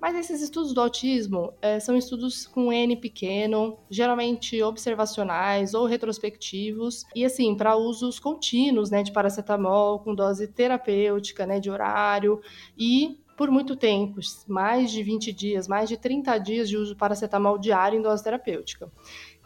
Mas 0.00 0.14
esses 0.14 0.42
estudos 0.42 0.74
do 0.74 0.80
autismo 0.80 1.54
é, 1.60 1.80
são 1.80 1.96
estudos 1.96 2.46
com 2.46 2.72
N 2.72 2.96
pequeno, 2.96 3.78
geralmente 3.88 4.62
observacionais 4.62 5.72
ou 5.72 5.86
retrospectivos, 5.86 7.04
e 7.14 7.24
assim, 7.24 7.54
para 7.54 7.76
usos 7.76 8.18
contínuos, 8.18 8.90
né, 8.90 9.02
de 9.02 9.10
paracetamol, 9.10 10.00
com 10.00 10.14
dose 10.14 10.48
terapêutica, 10.48 11.46
né, 11.46 11.58
de 11.58 11.70
horário, 11.70 12.40
e 12.76 13.18
por 13.36 13.50
muito 13.50 13.76
tempo, 13.76 14.18
mais 14.48 14.90
de 14.90 15.02
20 15.02 15.32
dias, 15.32 15.68
mais 15.68 15.88
de 15.88 15.96
30 15.96 16.38
dias 16.38 16.68
de 16.68 16.76
uso 16.76 16.92
de 16.92 16.98
paracetamol 16.98 17.58
diário 17.58 17.98
em 17.98 18.02
dose 18.02 18.24
terapêutica. 18.24 18.90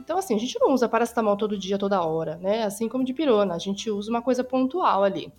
Então, 0.01 0.17
assim, 0.17 0.35
a 0.35 0.39
gente 0.39 0.59
não 0.61 0.73
usa 0.73 0.89
paracetamol 0.89 1.37
todo 1.37 1.59
dia, 1.59 1.77
toda 1.77 2.01
hora, 2.01 2.37
né? 2.37 2.63
Assim 2.63 2.89
como 2.89 3.05
de 3.05 3.13
pirona, 3.13 3.55
a 3.55 3.59
gente 3.59 3.91
usa 3.91 4.09
uma 4.09 4.23
coisa 4.23 4.45
pontual 4.45 5.03
ali. 5.03 5.33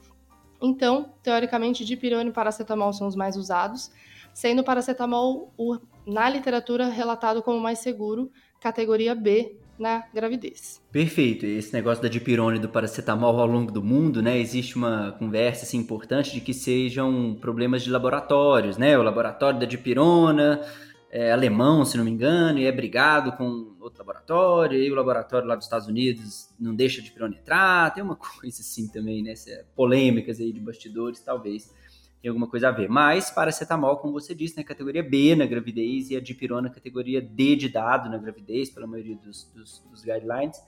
Então, 0.62 1.14
teoricamente, 1.24 1.86
dipirona 1.86 2.30
e 2.30 2.34
paracetamol 2.34 2.92
são 2.92 3.08
os 3.08 3.16
mais 3.16 3.38
usados 3.38 3.90
sendo 4.34 4.62
o 4.62 4.64
paracetamol 4.64 5.54
o, 5.58 5.78
na 6.06 6.30
literatura 6.30 6.88
relatado 6.88 7.42
como 7.42 7.60
mais 7.60 7.80
seguro, 7.80 8.32
categoria 8.60 9.16
B 9.16 9.58
na 9.78 10.06
gravidez. 10.14 10.80
Perfeito. 10.92 11.46
Esse 11.46 11.74
negócio 11.74 12.04
da 12.04 12.08
dipirona 12.08 12.58
e 12.58 12.60
do 12.60 12.70
paracetamol 12.70 13.40
ao 13.40 13.48
longo 13.48 13.72
do 13.72 13.82
mundo, 13.82 14.22
né? 14.22 14.38
Existe 14.38 14.76
uma 14.76 15.14
conversa 15.14 15.66
assim, 15.66 15.78
importante 15.78 16.32
de 16.32 16.40
que 16.40 16.54
sejam 16.54 17.36
problemas 17.42 17.82
de 17.82 17.90
laboratórios, 17.90 18.78
né? 18.78 18.98
O 18.98 19.02
laboratório 19.02 19.60
da 19.60 19.66
dipirona 19.66 20.62
é 21.10 21.32
alemão, 21.32 21.84
se 21.84 21.98
não 21.98 22.06
me 22.06 22.12
engano, 22.12 22.60
e 22.60 22.66
é 22.66 22.72
brigado 22.72 23.34
com 23.34 23.76
outro 23.82 24.00
laboratório, 24.00 24.82
e 24.82 24.90
o 24.90 24.96
laboratório 24.96 25.46
lá 25.46 25.56
dos 25.56 25.66
Estados 25.66 25.88
Unidos 25.88 26.50
não 26.58 26.74
deixa 26.74 27.02
de 27.02 27.12
entrar, 27.12 27.94
tem 27.94 28.02
uma 28.02 28.16
coisa 28.40 28.62
assim 28.62 28.88
também, 28.88 29.22
né? 29.22 29.34
Polêmicas 29.76 30.40
aí 30.40 30.54
de 30.54 30.60
bastidores, 30.60 31.20
talvez 31.20 31.74
tem 32.22 32.30
alguma 32.30 32.48
coisa 32.48 32.70
a 32.70 32.72
ver. 32.72 32.88
Mas 32.88 33.32
paracetamol, 33.32 33.98
como 33.98 34.14
você 34.14 34.36
disse, 34.36 34.56
na 34.56 34.62
né, 34.62 34.68
categoria 34.68 35.02
B 35.02 35.36
na 35.36 35.46
gravidez 35.46 36.12
e 36.12 36.16
a 36.16 36.22
dipirona 36.22 36.70
categoria 36.70 37.22
D 37.22 37.56
de 37.56 37.68
dado 37.68 38.10
na 38.10 38.18
gravidez, 38.18 38.70
pela 38.70 38.86
maioria 38.86 39.16
dos, 39.16 39.52
dos, 39.56 39.80
dos 39.90 40.04
guidelines. 40.04 40.62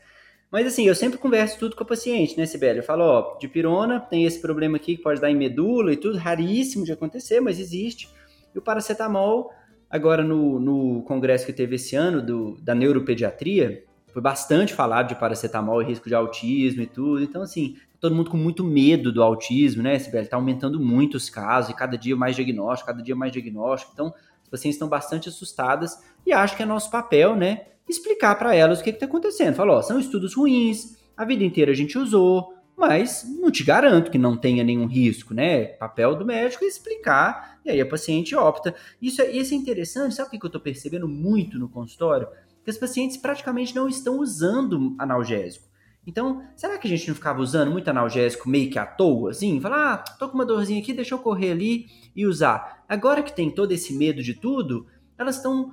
Mas 0.52 0.68
assim, 0.68 0.88
eu 0.88 0.96
sempre 0.96 1.18
converso 1.18 1.58
tudo 1.58 1.76
com 1.76 1.84
o 1.84 1.88
paciente, 1.88 2.38
né, 2.38 2.46
Sibeli? 2.46 2.80
Eu 2.80 2.84
falo, 2.84 3.04
ó, 3.04 3.38
dipirona 3.40 4.00
tem 4.00 4.26
esse 4.26 4.40
problema 4.40 4.78
aqui 4.78 4.98
que 4.98 5.04
pode 5.04 5.20
dar 5.20 5.32
em 5.32 5.36
medula 5.36 5.92
e 5.92 5.98
tudo, 5.98 6.18
raríssimo 6.18 6.86
de 6.86 6.92
acontecer, 6.92 7.40
mas 7.40 7.60
existe. 7.60 8.10
E 8.54 8.58
o 8.58 8.62
paracetamol, 8.62 9.52
agora 9.90 10.24
no, 10.24 10.60
no 10.60 11.04
congresso 11.04 11.46
que 11.46 11.54
teve 11.54 11.76
esse 11.76 11.96
ano 11.96 12.22
do, 12.22 12.58
da 12.62 12.76
neuropediatria, 12.76 13.84
foi 14.12 14.22
bastante 14.22 14.76
falado 14.76 15.08
de 15.08 15.16
paracetamol 15.16 15.82
e 15.82 15.86
risco 15.86 16.08
de 16.08 16.14
autismo 16.14 16.84
e 16.84 16.88
tudo. 16.88 17.24
Então, 17.24 17.42
assim, 17.42 17.76
todo 18.04 18.14
mundo 18.14 18.30
com 18.30 18.36
muito 18.36 18.66
medo 18.66 19.14
do 19.14 19.24
autismo, 19.24 19.82
né, 19.82 19.98
Sibeli? 19.98 20.28
Tá 20.28 20.36
aumentando 20.36 20.78
muito 20.78 21.16
os 21.16 21.30
casos 21.30 21.72
e 21.72 21.74
cada 21.74 21.98
dia 21.98 22.18
mais 22.18 22.36
diagnóstico, 22.36 22.88
cada 22.88 23.02
dia 23.02 23.16
mais 23.16 23.32
diagnóstico. 23.32 23.94
Então, 23.94 24.08
as 24.44 24.50
pacientes 24.50 24.76
estão 24.76 24.90
bastante 24.90 25.30
assustadas 25.30 25.98
e 26.26 26.34
acho 26.34 26.58
que 26.58 26.64
é 26.64 26.66
nosso 26.66 26.92
papel, 26.92 27.34
né, 27.34 27.68
explicar 27.88 28.36
para 28.36 28.54
elas 28.54 28.82
o 28.82 28.84
que 28.84 28.90
está 28.90 29.06
acontecendo. 29.06 29.56
Falou, 29.56 29.82
são 29.82 29.98
estudos 29.98 30.34
ruins, 30.34 30.98
a 31.16 31.24
vida 31.24 31.46
inteira 31.46 31.72
a 31.72 31.74
gente 31.74 31.98
usou, 31.98 32.54
mas 32.76 33.26
não 33.40 33.50
te 33.50 33.64
garanto 33.64 34.12
que 34.12 34.18
não 34.18 34.36
tenha 34.36 34.66
nenhum 34.66 34.86
risco, 34.86 35.34
né? 35.34 35.68
Papel 35.68 36.14
do 36.14 36.26
médico 36.26 36.66
é 36.66 36.68
explicar, 36.68 37.58
e 37.64 37.70
aí 37.70 37.80
a 37.80 37.86
paciente 37.86 38.36
opta. 38.36 38.76
Isso 39.02 39.22
é, 39.22 39.32
isso 39.32 39.54
é 39.54 39.58
interessante, 39.58 40.14
sabe 40.14 40.28
o 40.28 40.32
que 40.38 40.46
eu 40.46 40.48
estou 40.48 40.60
percebendo 40.60 41.08
muito 41.08 41.58
no 41.58 41.70
consultório? 41.70 42.28
Que 42.66 42.70
as 42.70 42.78
pacientes 42.78 43.16
praticamente 43.16 43.74
não 43.74 43.88
estão 43.88 44.20
usando 44.20 44.94
analgésico. 45.00 45.72
Então, 46.06 46.44
será 46.56 46.78
que 46.78 46.88
a 46.88 46.90
gente 46.90 47.08
não 47.08 47.16
ficava 47.16 47.42
usando 47.42 47.72
muito 47.72 47.90
analgésico 47.90 48.50
meio 48.50 48.70
que 48.70 48.78
à 48.78 48.86
toa, 48.86 49.32
assim? 49.32 49.60
Falar, 49.62 49.94
ah, 49.94 49.98
tô 49.98 50.28
com 50.28 50.36
uma 50.36 50.46
dorzinha 50.46 50.82
aqui, 50.82 50.94
deixa 50.94 51.16
eu 51.16 51.20
correr 51.20 51.52
ali 51.52 51.88
e 52.16 52.28
usar. 52.28 52.84
Agora 52.88 53.24
que 53.24 53.34
tem 53.34 53.50
todo 53.50 53.72
esse 53.72 53.94
medo 53.94 54.22
de 54.22 54.34
tudo, 54.34 54.86
elas 55.18 55.38
estão 55.38 55.72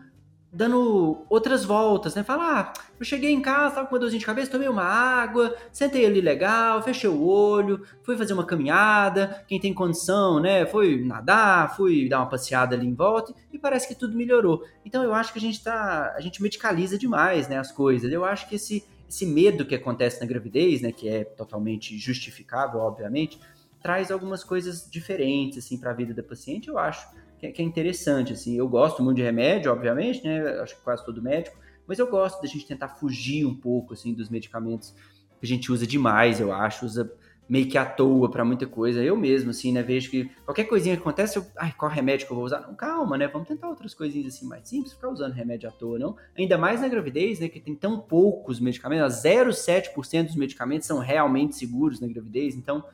dando 0.52 1.24
outras 1.28 1.64
voltas, 1.64 2.14
né? 2.14 2.24
Falar, 2.24 2.60
ah, 2.60 2.80
eu 2.98 3.04
cheguei 3.04 3.30
em 3.30 3.40
casa, 3.40 3.76
tava 3.76 3.86
com 3.86 3.94
uma 3.94 4.00
dorzinha 4.00 4.18
de 4.18 4.26
cabeça, 4.26 4.50
tomei 4.50 4.68
uma 4.68 4.82
água, 4.82 5.54
sentei 5.72 6.04
ali 6.04 6.20
legal, 6.20 6.82
fechei 6.82 7.08
o 7.08 7.22
olho, 7.22 7.84
fui 8.02 8.16
fazer 8.16 8.32
uma 8.32 8.44
caminhada, 8.44 9.44
quem 9.46 9.60
tem 9.60 9.72
condição, 9.72 10.40
né? 10.40 10.66
Foi 10.66 11.04
nadar, 11.04 11.76
fui 11.76 12.08
dar 12.08 12.18
uma 12.18 12.28
passeada 12.28 12.74
ali 12.74 12.86
em 12.86 12.94
volta 12.94 13.32
e 13.52 13.58
parece 13.58 13.86
que 13.86 13.94
tudo 13.94 14.16
melhorou. 14.16 14.64
Então 14.84 15.04
eu 15.04 15.14
acho 15.14 15.32
que 15.32 15.38
a 15.38 15.42
gente 15.42 15.62
tá, 15.62 16.14
a 16.16 16.20
gente 16.20 16.42
medicaliza 16.42 16.98
demais, 16.98 17.48
né, 17.48 17.58
as 17.58 17.70
coisas. 17.70 18.10
Eu 18.12 18.24
acho 18.24 18.48
que 18.48 18.56
esse 18.56 18.84
esse 19.10 19.26
medo 19.26 19.66
que 19.66 19.74
acontece 19.74 20.20
na 20.20 20.26
gravidez, 20.26 20.80
né, 20.80 20.92
que 20.92 21.08
é 21.08 21.24
totalmente 21.24 21.98
justificável, 21.98 22.78
obviamente, 22.78 23.40
traz 23.82 24.10
algumas 24.10 24.44
coisas 24.44 24.88
diferentes 24.88 25.58
assim 25.58 25.78
para 25.78 25.90
a 25.90 25.94
vida 25.94 26.14
da 26.14 26.22
paciente. 26.22 26.68
Eu 26.68 26.78
acho 26.78 27.10
que 27.36 27.46
é, 27.46 27.50
que 27.50 27.60
é 27.60 27.64
interessante, 27.64 28.32
assim. 28.32 28.56
Eu 28.56 28.68
gosto 28.68 29.02
muito 29.02 29.16
de 29.16 29.22
remédio, 29.22 29.72
obviamente, 29.72 30.22
né? 30.22 30.60
Acho 30.60 30.76
que 30.76 30.82
quase 30.82 31.04
todo 31.04 31.20
médico, 31.20 31.58
mas 31.88 31.98
eu 31.98 32.06
gosto 32.06 32.40
da 32.40 32.46
gente 32.46 32.66
tentar 32.66 32.88
fugir 32.88 33.44
um 33.44 33.54
pouco, 33.54 33.94
assim, 33.94 34.14
dos 34.14 34.28
medicamentos 34.28 34.94
que 35.40 35.44
a 35.44 35.48
gente 35.48 35.72
usa 35.72 35.86
demais, 35.86 36.38
eu 36.38 36.52
acho, 36.52 36.86
usa 36.86 37.10
meio 37.50 37.68
que 37.68 37.76
à 37.76 37.84
toa 37.84 38.30
para 38.30 38.44
muita 38.44 38.64
coisa. 38.64 39.02
Eu 39.02 39.16
mesmo, 39.16 39.50
assim, 39.50 39.72
né, 39.72 39.82
vejo 39.82 40.08
que 40.08 40.30
qualquer 40.44 40.64
coisinha 40.64 40.94
que 40.94 41.02
acontece, 41.02 41.36
eu, 41.36 41.44
ai, 41.58 41.74
qual 41.76 41.90
remédio 41.90 42.24
que 42.24 42.32
eu 42.32 42.36
vou 42.36 42.44
usar? 42.44 42.60
Não, 42.60 42.76
calma, 42.76 43.18
né, 43.18 43.26
vamos 43.26 43.48
tentar 43.48 43.68
outras 43.68 43.92
coisinhas 43.92 44.32
assim 44.32 44.46
mais 44.46 44.68
simples, 44.68 44.92
ficar 44.92 45.08
usando 45.08 45.32
remédio 45.32 45.68
à 45.68 45.72
toa, 45.72 45.98
não. 45.98 46.16
Ainda 46.38 46.56
mais 46.56 46.80
na 46.80 46.86
gravidez, 46.86 47.40
né, 47.40 47.48
que 47.48 47.58
tem 47.58 47.74
tão 47.74 47.98
poucos 47.98 48.60
medicamentos, 48.60 49.16
0,7% 49.24 50.26
dos 50.26 50.36
medicamentos 50.36 50.86
são 50.86 51.00
realmente 51.00 51.56
seguros 51.56 52.00
na 52.00 52.06
gravidez, 52.06 52.54
então 52.54 52.84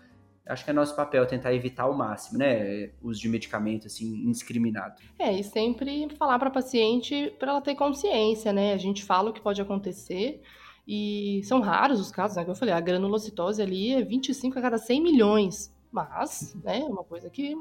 acho 0.46 0.64
que 0.64 0.70
é 0.70 0.72
nosso 0.72 0.96
papel 0.96 1.26
tentar 1.26 1.52
evitar 1.52 1.82
ao 1.82 1.92
máximo, 1.92 2.38
né, 2.38 2.88
uso 3.02 3.20
de 3.20 3.28
medicamento 3.28 3.88
assim 3.88 4.06
indiscriminado. 4.06 4.94
É, 5.18 5.38
e 5.38 5.44
sempre 5.44 6.08
falar 6.16 6.38
para 6.38 6.48
a 6.48 6.52
paciente 6.52 7.30
para 7.38 7.50
ela 7.50 7.60
ter 7.60 7.74
consciência, 7.74 8.54
né? 8.54 8.72
A 8.72 8.78
gente 8.78 9.04
fala 9.04 9.28
o 9.28 9.32
que 9.34 9.40
pode 9.40 9.60
acontecer 9.60 10.40
e 10.86 11.42
são 11.44 11.60
raros 11.60 12.00
os 12.00 12.10
casos, 12.10 12.36
né? 12.36 12.42
Como 12.44 12.52
eu 12.52 12.58
falei, 12.58 12.74
a 12.74 12.80
granulocitose 12.80 13.60
ali 13.60 13.92
é 13.92 14.02
25 14.02 14.58
a 14.58 14.62
cada 14.62 14.78
100 14.78 15.02
milhões. 15.02 15.74
Mas, 15.90 16.54
né, 16.62 16.80
é 16.80 16.84
uma 16.84 17.04
coisa 17.04 17.30
que 17.30 17.54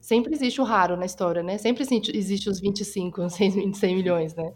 sempre 0.00 0.32
existe 0.32 0.60
o 0.60 0.64
raro 0.64 0.96
na 0.96 1.04
história, 1.04 1.42
né? 1.42 1.58
Sempre 1.58 1.82
existe 1.82 2.48
os 2.48 2.60
25, 2.60 3.28
100 3.28 3.74
milhões, 3.96 4.34
né? 4.34 4.52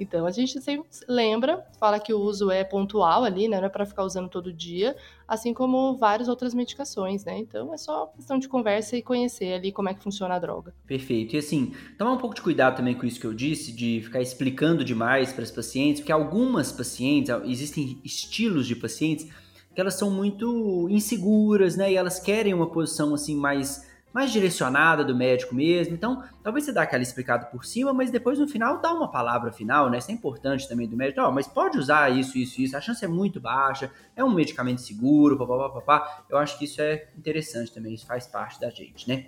Então 0.00 0.24
a 0.24 0.30
gente 0.30 0.58
sempre 0.62 0.88
lembra, 1.06 1.62
fala 1.78 2.00
que 2.00 2.12
o 2.12 2.18
uso 2.18 2.50
é 2.50 2.64
pontual 2.64 3.22
ali, 3.22 3.46
né? 3.48 3.58
Não 3.58 3.66
é 3.66 3.68
para 3.68 3.84
ficar 3.84 4.02
usando 4.02 4.30
todo 4.30 4.50
dia, 4.50 4.96
assim 5.28 5.52
como 5.52 5.94
várias 5.98 6.26
outras 6.26 6.54
medicações, 6.54 7.22
né? 7.22 7.38
Então 7.38 7.74
é 7.74 7.76
só 7.76 8.06
questão 8.06 8.38
de 8.38 8.48
conversa 8.48 8.96
e 8.96 9.02
conhecer 9.02 9.52
ali 9.52 9.70
como 9.70 9.90
é 9.90 9.94
que 9.94 10.02
funciona 10.02 10.36
a 10.36 10.38
droga. 10.38 10.74
Perfeito. 10.86 11.36
E 11.36 11.38
assim, 11.38 11.74
tomar 11.98 12.12
um 12.12 12.18
pouco 12.18 12.34
de 12.34 12.40
cuidado 12.40 12.76
também 12.76 12.94
com 12.94 13.04
isso 13.04 13.20
que 13.20 13.26
eu 13.26 13.34
disse, 13.34 13.72
de 13.72 14.00
ficar 14.02 14.22
explicando 14.22 14.82
demais 14.82 15.34
para 15.34 15.44
as 15.44 15.50
pacientes, 15.50 16.00
porque 16.00 16.12
algumas 16.12 16.72
pacientes, 16.72 17.30
existem 17.44 18.00
estilos 18.02 18.66
de 18.66 18.74
pacientes 18.74 19.28
que 19.74 19.80
elas 19.80 19.94
são 19.94 20.10
muito 20.10 20.88
inseguras, 20.88 21.76
né? 21.76 21.92
E 21.92 21.96
elas 21.96 22.18
querem 22.18 22.54
uma 22.54 22.70
posição 22.70 23.12
assim 23.12 23.36
mais 23.36 23.89
mais 24.12 24.32
direcionada 24.32 25.04
do 25.04 25.14
médico 25.14 25.54
mesmo. 25.54 25.94
Então, 25.94 26.22
talvez 26.42 26.64
você 26.64 26.72
dá 26.72 26.82
aquela 26.82 27.02
explicada 27.02 27.46
por 27.46 27.64
cima, 27.64 27.92
mas 27.92 28.10
depois 28.10 28.38
no 28.38 28.48
final 28.48 28.80
dá 28.80 28.92
uma 28.92 29.10
palavra 29.10 29.52
final, 29.52 29.88
né? 29.88 29.98
Isso 29.98 30.10
é 30.10 30.14
importante 30.14 30.68
também 30.68 30.88
do 30.88 30.96
médico. 30.96 31.20
Oh, 31.20 31.30
mas 31.30 31.46
pode 31.46 31.78
usar 31.78 32.10
isso, 32.10 32.36
isso, 32.36 32.60
isso. 32.60 32.76
A 32.76 32.80
chance 32.80 33.04
é 33.04 33.08
muito 33.08 33.40
baixa. 33.40 33.90
É 34.16 34.24
um 34.24 34.32
medicamento 34.32 34.80
seguro, 34.80 35.38
papapá, 35.38 35.80
papá. 35.80 36.24
Eu 36.28 36.38
acho 36.38 36.58
que 36.58 36.64
isso 36.64 36.80
é 36.80 37.08
interessante 37.16 37.72
também. 37.72 37.94
Isso 37.94 38.06
faz 38.06 38.26
parte 38.26 38.60
da 38.60 38.70
gente, 38.70 39.08
né? 39.08 39.26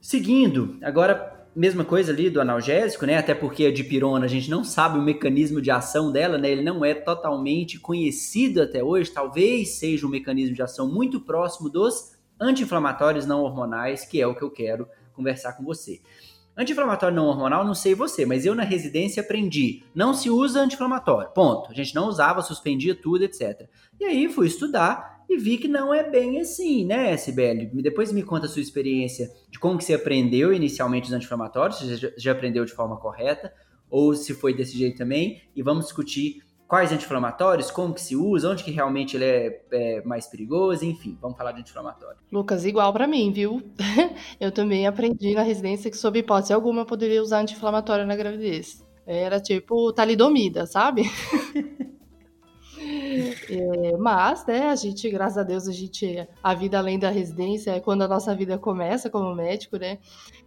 Seguindo, 0.00 0.78
agora 0.82 1.44
mesma 1.54 1.84
coisa 1.84 2.12
ali 2.12 2.28
do 2.28 2.40
analgésico, 2.40 3.06
né? 3.06 3.16
Até 3.16 3.34
porque 3.34 3.66
a 3.66 3.72
dipirona 3.72 4.24
a 4.24 4.28
gente 4.28 4.50
não 4.50 4.64
sabe 4.64 4.98
o 4.98 5.02
mecanismo 5.02 5.60
de 5.60 5.70
ação 5.70 6.10
dela, 6.10 6.36
né? 6.36 6.50
Ele 6.50 6.62
não 6.62 6.84
é 6.84 6.94
totalmente 6.94 7.78
conhecido 7.78 8.60
até 8.60 8.82
hoje. 8.82 9.10
Talvez 9.10 9.70
seja 9.70 10.06
um 10.06 10.10
mecanismo 10.10 10.54
de 10.54 10.62
ação 10.62 10.92
muito 10.92 11.20
próximo 11.20 11.70
dos 11.70 12.13
anti-inflamatórios 12.44 13.26
não 13.26 13.42
hormonais, 13.42 14.04
que 14.04 14.20
é 14.20 14.26
o 14.26 14.34
que 14.34 14.42
eu 14.42 14.50
quero 14.50 14.88
conversar 15.12 15.54
com 15.54 15.64
você. 15.64 16.00
Anti-inflamatório 16.56 17.16
não 17.16 17.26
hormonal, 17.26 17.64
não 17.64 17.74
sei 17.74 17.96
você, 17.96 18.24
mas 18.24 18.46
eu 18.46 18.54
na 18.54 18.62
residência 18.62 19.22
aprendi. 19.22 19.82
Não 19.92 20.14
se 20.14 20.30
usa 20.30 20.60
anti-inflamatório. 20.60 21.30
Ponto. 21.32 21.70
A 21.70 21.74
gente 21.74 21.94
não 21.94 22.06
usava, 22.06 22.42
suspendia 22.42 22.94
tudo, 22.94 23.24
etc. 23.24 23.68
E 23.98 24.04
aí 24.04 24.28
fui 24.28 24.46
estudar 24.46 25.24
e 25.28 25.36
vi 25.36 25.58
que 25.58 25.66
não 25.66 25.92
é 25.92 26.08
bem 26.08 26.40
assim, 26.40 26.84
né, 26.84 27.16
Sibeli? 27.16 27.66
Depois 27.82 28.12
me 28.12 28.22
conta 28.22 28.46
a 28.46 28.48
sua 28.48 28.62
experiência 28.62 29.28
de 29.50 29.58
como 29.58 29.78
que 29.78 29.84
você 29.84 29.94
aprendeu 29.94 30.52
inicialmente 30.52 31.08
os 31.08 31.12
anti-inflamatórios, 31.12 31.78
se 31.78 31.98
você 31.98 32.14
já 32.16 32.30
aprendeu 32.30 32.64
de 32.64 32.72
forma 32.72 32.98
correta, 32.98 33.52
ou 33.90 34.14
se 34.14 34.32
foi 34.32 34.54
desse 34.54 34.78
jeito 34.78 34.98
também, 34.98 35.42
e 35.56 35.62
vamos 35.62 35.86
discutir 35.86 36.42
quais 36.68 36.92
anti-inflamatórios, 36.92 37.70
como 37.70 37.94
que 37.94 38.00
se 38.00 38.16
usa, 38.16 38.50
onde 38.50 38.64
que 38.64 38.70
realmente 38.70 39.16
ele 39.16 39.24
é, 39.24 39.62
é 39.70 40.02
mais 40.04 40.26
perigoso, 40.26 40.84
enfim, 40.84 41.16
vamos 41.20 41.36
falar 41.36 41.52
de 41.52 41.60
anti-inflamatório. 41.60 42.18
Lucas, 42.32 42.64
igual 42.64 42.92
para 42.92 43.06
mim, 43.06 43.32
viu? 43.32 43.62
eu 44.40 44.50
também 44.50 44.86
aprendi 44.86 45.34
na 45.34 45.42
residência 45.42 45.90
que, 45.90 45.96
sob 45.96 46.18
hipótese 46.18 46.52
alguma, 46.52 46.82
eu 46.82 46.86
poderia 46.86 47.22
usar 47.22 47.40
anti-inflamatório 47.40 48.06
na 48.06 48.16
gravidez. 48.16 48.84
Era 49.06 49.38
tipo 49.38 49.92
talidomida, 49.92 50.66
sabe? 50.66 51.02
É, 53.50 53.96
mas, 53.96 54.44
né, 54.46 54.68
a 54.68 54.76
gente, 54.76 55.08
graças 55.10 55.38
a 55.38 55.42
Deus, 55.42 55.68
a 55.68 55.72
gente, 55.72 56.26
a 56.42 56.54
vida 56.54 56.78
além 56.78 56.98
da 56.98 57.10
residência 57.10 57.72
é 57.72 57.80
quando 57.80 58.02
a 58.02 58.08
nossa 58.08 58.34
vida 58.34 58.58
começa 58.58 59.08
como 59.08 59.34
médico, 59.34 59.76
né? 59.76 59.98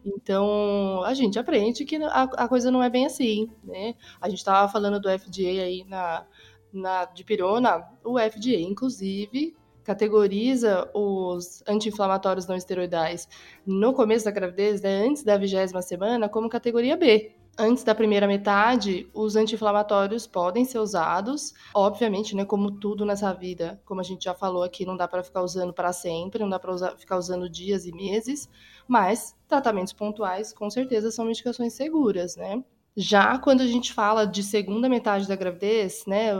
Então, 0.05 1.03
a 1.03 1.13
gente 1.13 1.39
aprende 1.39 1.85
que 1.85 1.95
a, 1.97 2.23
a 2.23 2.47
coisa 2.47 2.69
não 2.69 2.83
é 2.83 2.89
bem 2.89 3.05
assim, 3.05 3.49
né? 3.63 3.95
A 4.21 4.29
gente 4.29 4.39
estava 4.39 4.71
falando 4.71 4.99
do 4.99 5.09
FDA 5.09 5.61
aí 5.63 5.83
na, 5.87 6.25
na 6.71 7.05
de 7.05 7.23
pirona, 7.23 7.87
o 8.03 8.19
FDA, 8.19 8.59
inclusive, 8.59 9.55
categoriza 9.83 10.89
os 10.93 11.63
anti-inflamatórios 11.67 12.45
não 12.45 12.57
esteroidais 12.57 13.27
no 13.65 13.93
começo 13.93 14.25
da 14.25 14.31
gravidez, 14.31 14.81
né, 14.81 15.07
antes 15.07 15.23
da 15.23 15.37
vigésima 15.37 15.81
semana, 15.81 16.27
como 16.27 16.49
categoria 16.49 16.97
B 16.97 17.36
antes 17.57 17.83
da 17.83 17.95
primeira 17.95 18.27
metade, 18.27 19.09
os 19.13 19.35
anti-inflamatórios 19.35 20.27
podem 20.27 20.63
ser 20.63 20.79
usados. 20.79 21.53
Obviamente, 21.73 22.35
né, 22.35 22.45
como 22.45 22.71
tudo 22.71 23.05
nessa 23.05 23.33
vida, 23.33 23.81
como 23.85 23.99
a 23.99 24.03
gente 24.03 24.23
já 24.23 24.33
falou 24.33 24.63
aqui, 24.63 24.85
não 24.85 24.95
dá 24.95 25.07
para 25.07 25.23
ficar 25.23 25.41
usando 25.41 25.73
para 25.73 25.91
sempre, 25.91 26.41
não 26.41 26.49
dá 26.49 26.59
para 26.59 26.95
ficar 26.97 27.17
usando 27.17 27.49
dias 27.49 27.85
e 27.85 27.91
meses, 27.91 28.49
mas 28.87 29.35
tratamentos 29.47 29.93
pontuais, 29.93 30.53
com 30.53 30.69
certeza, 30.69 31.11
são 31.11 31.25
medicações 31.25 31.73
seguras, 31.73 32.35
né? 32.35 32.63
Já 32.95 33.37
quando 33.37 33.61
a 33.61 33.67
gente 33.67 33.93
fala 33.93 34.25
de 34.25 34.43
segunda 34.43 34.89
metade 34.89 35.27
da 35.27 35.35
gravidez, 35.35 36.03
né, 36.07 36.33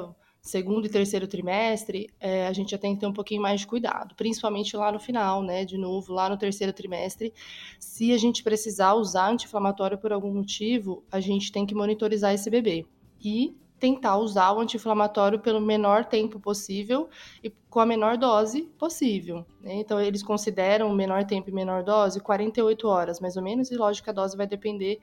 segundo 0.47 0.85
e 0.85 0.89
terceiro 0.89 1.27
trimestre, 1.27 2.09
é, 2.19 2.47
a 2.47 2.53
gente 2.53 2.71
já 2.71 2.77
tem 2.77 2.95
que 2.95 3.01
ter 3.01 3.05
um 3.05 3.13
pouquinho 3.13 3.41
mais 3.41 3.59
de 3.59 3.67
cuidado, 3.67 4.15
principalmente 4.15 4.75
lá 4.77 4.91
no 4.91 4.99
final, 4.99 5.43
né? 5.43 5.65
De 5.65 5.77
novo, 5.77 6.13
lá 6.13 6.29
no 6.29 6.37
terceiro 6.37 6.71
trimestre. 6.71 7.33
Se 7.79 8.13
a 8.13 8.17
gente 8.17 8.43
precisar 8.43 8.93
usar 8.93 9.29
anti-inflamatório 9.29 9.97
por 9.97 10.13
algum 10.13 10.33
motivo, 10.33 11.03
a 11.11 11.19
gente 11.19 11.51
tem 11.51 11.65
que 11.65 11.75
monitorizar 11.75 12.33
esse 12.33 12.49
bebê. 12.49 12.85
E 13.21 13.55
tentar 13.77 14.17
usar 14.17 14.53
o 14.53 14.59
anti-inflamatório 14.61 15.39
pelo 15.39 15.59
menor 15.59 16.05
tempo 16.05 16.39
possível 16.39 17.09
e 17.43 17.51
com 17.69 17.79
a 17.79 17.85
menor 17.85 18.17
dose 18.17 18.63
possível. 18.79 19.45
Né? 19.61 19.75
Então, 19.75 19.99
eles 19.99 20.23
consideram 20.23 20.91
menor 20.95 21.25
tempo 21.25 21.49
e 21.49 21.53
menor 21.53 21.83
dose 21.83 22.19
48 22.21 22.87
horas, 22.87 23.19
mais 23.19 23.35
ou 23.35 23.43
menos, 23.43 23.69
e 23.69 23.75
lógico 23.75 24.05
que 24.05 24.09
a 24.09 24.13
dose 24.13 24.35
vai 24.35 24.47
depender 24.47 24.99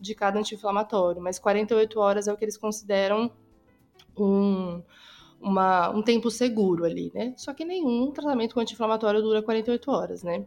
de 0.00 0.14
cada 0.14 0.38
anti-inflamatório, 0.38 1.20
mas 1.20 1.38
48 1.38 2.00
horas 2.00 2.28
é 2.28 2.32
o 2.32 2.36
que 2.36 2.44
eles 2.44 2.56
consideram 2.56 3.30
um, 4.16 4.82
uma, 5.40 5.90
um 5.90 6.02
tempo 6.02 6.30
seguro 6.30 6.84
ali, 6.84 7.10
né? 7.14 7.34
Só 7.36 7.52
que 7.52 7.64
nenhum 7.64 8.10
tratamento 8.10 8.54
com 8.54 8.60
anti-inflamatório 8.60 9.22
dura 9.22 9.42
48 9.42 9.90
horas, 9.90 10.22
né? 10.22 10.44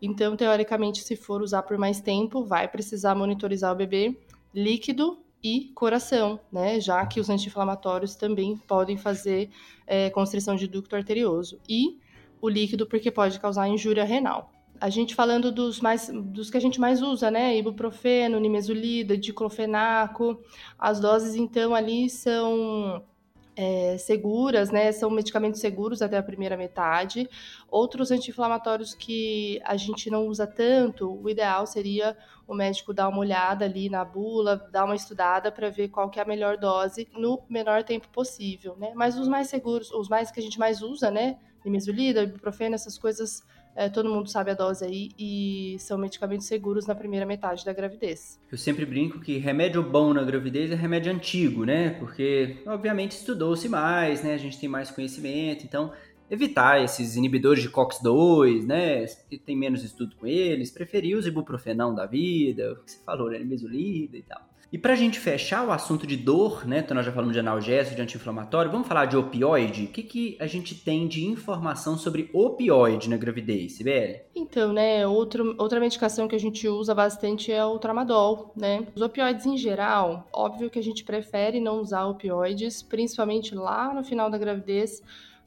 Então, 0.00 0.36
teoricamente, 0.36 1.02
se 1.02 1.16
for 1.16 1.42
usar 1.42 1.62
por 1.62 1.76
mais 1.76 2.00
tempo, 2.00 2.44
vai 2.44 2.68
precisar 2.68 3.14
monitorizar 3.14 3.72
o 3.72 3.76
bebê 3.76 4.16
líquido 4.54 5.18
e 5.42 5.70
coração, 5.74 6.40
né? 6.50 6.80
Já 6.80 7.04
que 7.06 7.20
os 7.20 7.28
anti-inflamatórios 7.28 8.14
também 8.14 8.56
podem 8.56 8.96
fazer 8.96 9.50
é, 9.86 10.10
constrição 10.10 10.54
de 10.56 10.66
ducto 10.66 10.96
arterioso. 10.96 11.58
E 11.68 11.98
o 12.40 12.48
líquido, 12.48 12.86
porque 12.86 13.10
pode 13.10 13.38
causar 13.40 13.68
injúria 13.68 14.04
renal. 14.04 14.52
A 14.80 14.88
gente 14.90 15.14
falando 15.14 15.50
dos 15.50 15.80
mais 15.80 16.08
dos 16.08 16.50
que 16.50 16.56
a 16.56 16.60
gente 16.60 16.80
mais 16.80 17.02
usa, 17.02 17.30
né? 17.30 17.56
Ibuprofeno, 17.56 18.38
nimesulida, 18.38 19.16
diclofenaco. 19.16 20.40
As 20.78 21.00
doses 21.00 21.34
então 21.34 21.74
ali 21.74 22.10
são 22.10 23.02
é, 23.56 23.96
seguras, 23.96 24.70
né? 24.70 24.92
São 24.92 25.10
medicamentos 25.10 25.60
seguros 25.60 26.02
até 26.02 26.18
a 26.18 26.22
primeira 26.22 26.56
metade. 26.56 27.28
Outros 27.70 28.10
anti-inflamatórios 28.10 28.94
que 28.94 29.60
a 29.64 29.76
gente 29.76 30.10
não 30.10 30.26
usa 30.26 30.46
tanto, 30.46 31.10
o 31.22 31.28
ideal 31.28 31.66
seria 31.66 32.16
o 32.46 32.54
médico 32.54 32.92
dar 32.92 33.08
uma 33.08 33.18
olhada 33.18 33.64
ali 33.64 33.88
na 33.88 34.04
bula, 34.04 34.56
dar 34.70 34.84
uma 34.84 34.94
estudada 34.94 35.50
para 35.50 35.70
ver 35.70 35.88
qual 35.88 36.10
que 36.10 36.20
é 36.20 36.22
a 36.22 36.26
melhor 36.26 36.58
dose 36.58 37.08
no 37.12 37.42
menor 37.48 37.82
tempo 37.82 38.08
possível, 38.08 38.76
né? 38.76 38.92
Mas 38.94 39.18
os 39.18 39.26
mais 39.26 39.48
seguros, 39.48 39.90
os 39.90 40.08
mais 40.08 40.30
que 40.30 40.38
a 40.38 40.42
gente 40.42 40.58
mais 40.58 40.82
usa, 40.82 41.10
né? 41.10 41.38
Nimesulida, 41.64 42.22
ibuprofeno, 42.22 42.76
essas 42.76 42.96
coisas 42.96 43.42
é, 43.76 43.90
todo 43.90 44.08
mundo 44.08 44.30
sabe 44.30 44.50
a 44.50 44.54
dose 44.54 44.84
aí 44.84 45.10
e 45.18 45.76
são 45.78 45.98
medicamentos 45.98 46.46
seguros 46.46 46.86
na 46.86 46.94
primeira 46.94 47.26
metade 47.26 47.62
da 47.62 47.74
gravidez. 47.74 48.40
Eu 48.50 48.56
sempre 48.56 48.86
brinco 48.86 49.20
que 49.20 49.36
remédio 49.36 49.82
bom 49.82 50.14
na 50.14 50.24
gravidez 50.24 50.70
é 50.70 50.74
remédio 50.74 51.12
antigo, 51.12 51.64
né? 51.64 51.90
Porque, 51.90 52.56
obviamente, 52.66 53.12
estudou-se 53.12 53.68
mais, 53.68 54.22
né? 54.24 54.32
A 54.32 54.38
gente 54.38 54.58
tem 54.58 54.68
mais 54.68 54.90
conhecimento, 54.90 55.64
então 55.64 55.92
evitar 56.30 56.82
esses 56.82 57.16
inibidores 57.16 57.62
de 57.62 57.68
COX-2, 57.68 58.64
né? 58.64 59.04
Tem 59.44 59.54
menos 59.54 59.84
estudo 59.84 60.16
com 60.16 60.26
eles, 60.26 60.70
preferir 60.70 61.16
os 61.16 61.26
ibuprofenão 61.26 61.94
da 61.94 62.06
vida, 62.06 62.72
o 62.72 62.76
que 62.76 62.90
você 62.90 62.98
falou, 63.04 63.30
né? 63.30 63.38
Mesolida 63.40 64.16
e 64.16 64.22
tal. 64.22 64.40
E 64.72 64.76
para 64.78 64.94
a 64.94 64.96
gente 64.96 65.18
fechar 65.20 65.66
o 65.66 65.70
assunto 65.70 66.06
de 66.06 66.16
dor, 66.16 66.66
né? 66.66 66.80
Então 66.80 66.94
nós 66.94 67.06
já 67.06 67.12
falamos 67.12 67.32
de 67.32 67.38
analgésico, 67.38 67.94
de 67.94 68.02
anti-inflamatório, 68.02 68.70
vamos 68.70 68.88
falar 68.88 69.06
de 69.06 69.16
opioide? 69.16 69.84
O 69.84 69.88
que, 69.88 70.02
que 70.02 70.36
a 70.40 70.46
gente 70.46 70.74
tem 70.74 71.06
de 71.06 71.24
informação 71.24 71.96
sobre 71.96 72.28
opioide 72.32 73.08
na 73.08 73.16
gravidez, 73.16 73.74
Sibeli? 73.74 74.22
Então, 74.34 74.72
né, 74.72 75.06
outro, 75.06 75.54
outra 75.56 75.78
medicação 75.78 76.26
que 76.26 76.34
a 76.34 76.40
gente 76.40 76.68
usa 76.68 76.94
bastante 76.94 77.52
é 77.52 77.64
o 77.64 77.78
tramadol, 77.78 78.52
né? 78.56 78.86
Os 78.94 79.02
opioides 79.02 79.46
em 79.46 79.56
geral, 79.56 80.28
óbvio 80.32 80.68
que 80.68 80.78
a 80.78 80.82
gente 80.82 81.04
prefere 81.04 81.60
não 81.60 81.80
usar 81.80 82.04
opioides, 82.06 82.82
principalmente 82.82 83.54
lá 83.54 83.94
no 83.94 84.02
final 84.02 84.28
da 84.28 84.36
gravidez, 84.36 85.00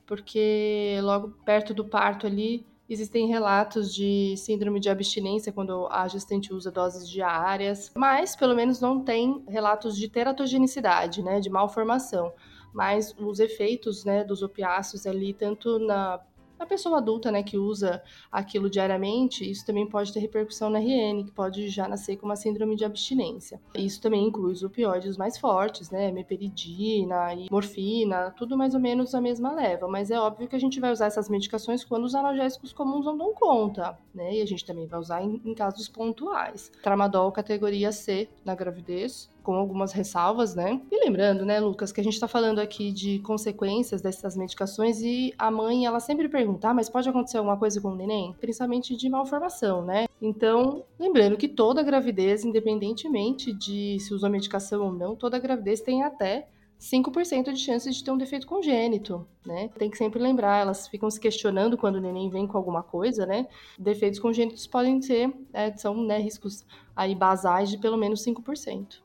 porque 0.05 0.97
logo 1.03 1.35
perto 1.45 1.73
do 1.73 1.83
parto 1.83 2.25
ali 2.25 2.65
Existem 2.89 3.27
relatos 3.27 3.93
de 3.93 4.35
síndrome 4.35 4.79
de 4.79 4.89
abstinência 4.89 5.53
quando 5.53 5.87
a 5.91 6.07
gestante 6.07 6.51
usa 6.51 6.71
doses 6.71 7.07
diárias, 7.07 7.91
mas 7.95 8.35
pelo 8.35 8.55
menos 8.55 8.81
não 8.81 9.03
tem 9.03 9.43
relatos 9.47 9.95
de 9.95 10.09
teratogenicidade, 10.09 11.21
né, 11.21 11.39
de 11.39 11.51
malformação. 11.51 12.33
Mas 12.73 13.15
os 13.19 13.39
efeitos, 13.39 14.03
né, 14.03 14.23
dos 14.23 14.41
opiáceos 14.41 15.05
ali, 15.05 15.35
tanto 15.35 15.77
na 15.77 16.19
a 16.59 16.65
pessoa 16.65 16.97
adulta, 16.97 17.31
né, 17.31 17.41
que 17.41 17.57
usa 17.57 18.03
aquilo 18.31 18.69
diariamente, 18.69 19.49
isso 19.49 19.65
também 19.65 19.87
pode 19.87 20.13
ter 20.13 20.19
repercussão 20.19 20.69
na 20.69 20.79
RN, 20.79 21.23
que 21.23 21.31
pode 21.31 21.69
já 21.69 21.87
nascer 21.87 22.17
com 22.17 22.25
uma 22.25 22.35
síndrome 22.35 22.75
de 22.75 22.83
abstinência. 22.83 23.61
Isso 23.73 24.01
também 24.01 24.27
inclui 24.27 24.51
os 24.51 24.61
opioides 24.61 25.17
mais 25.17 25.37
fortes, 25.37 25.89
né, 25.89 26.11
meperidina 26.11 27.33
e 27.33 27.47
morfina, 27.49 28.31
tudo 28.37 28.57
mais 28.57 28.73
ou 28.73 28.79
menos 28.79 29.15
a 29.15 29.21
mesma 29.21 29.51
leva, 29.51 29.87
mas 29.87 30.11
é 30.11 30.19
óbvio 30.19 30.47
que 30.47 30.55
a 30.55 30.59
gente 30.59 30.79
vai 30.79 30.91
usar 30.91 31.05
essas 31.05 31.29
medicações 31.29 31.83
quando 31.83 32.03
os 32.03 32.13
analgésicos 32.13 32.73
comuns 32.73 33.05
não 33.05 33.17
dão 33.17 33.33
conta, 33.33 33.97
né, 34.13 34.35
e 34.35 34.41
a 34.41 34.45
gente 34.45 34.65
também 34.65 34.85
vai 34.85 34.99
usar 34.99 35.23
em, 35.23 35.41
em 35.45 35.53
casos 35.53 35.87
pontuais. 35.87 36.71
Tramadol 36.83 37.31
categoria 37.31 37.91
C 37.91 38.27
na 38.43 38.53
gravidez, 38.53 39.29
com 39.43 39.55
algumas 39.55 39.91
ressalvas, 39.91 40.55
né? 40.55 40.81
E 40.91 41.05
lembrando, 41.05 41.45
né, 41.45 41.59
Lucas, 41.59 41.91
que 41.91 42.01
a 42.01 42.03
gente 42.03 42.13
está 42.13 42.27
falando 42.27 42.59
aqui 42.59 42.91
de 42.91 43.19
consequências 43.19 44.01
dessas 44.01 44.35
medicações 44.35 45.01
e 45.01 45.33
a 45.37 45.49
mãe, 45.49 45.85
ela 45.85 45.99
sempre 45.99 46.29
pergunta, 46.29 46.69
ah, 46.69 46.73
mas 46.73 46.89
pode 46.89 47.09
acontecer 47.09 47.37
alguma 47.37 47.57
coisa 47.57 47.79
com 47.81 47.89
o 47.89 47.95
neném? 47.95 48.35
Principalmente 48.39 48.95
de 48.95 49.09
malformação, 49.09 49.83
né? 49.83 50.07
Então, 50.21 50.83
lembrando 50.99 51.37
que 51.37 51.47
toda 51.47 51.83
gravidez, 51.83 52.43
independentemente 52.43 53.53
de 53.53 53.97
se 53.99 54.13
usa 54.13 54.29
medicação 54.29 54.83
ou 54.83 54.91
não, 54.91 55.15
toda 55.15 55.39
gravidez 55.39 55.81
tem 55.81 56.03
até 56.03 56.47
5% 56.79 57.51
de 57.51 57.59
chance 57.59 57.91
de 57.91 58.03
ter 58.03 58.09
um 58.09 58.17
defeito 58.17 58.47
congênito, 58.47 59.27
né? 59.45 59.69
Tem 59.77 59.89
que 59.89 59.97
sempre 59.97 60.17
lembrar, 60.21 60.61
elas 60.61 60.87
ficam 60.87 61.11
se 61.11 61.19
questionando 61.19 61.77
quando 61.77 61.97
o 61.97 62.01
neném 62.01 62.29
vem 62.29 62.47
com 62.47 62.57
alguma 62.57 62.81
coisa, 62.81 63.25
né? 63.25 63.47
Defeitos 63.77 64.19
congênitos 64.19 64.65
podem 64.65 64.99
ter, 64.99 65.29
é, 65.51 65.75
são 65.75 66.01
né, 66.01 66.17
riscos 66.17 66.65
aí 66.95 67.13
basais 67.13 67.69
de 67.69 67.77
pelo 67.77 67.97
menos 67.97 68.23
5%. 68.25 69.01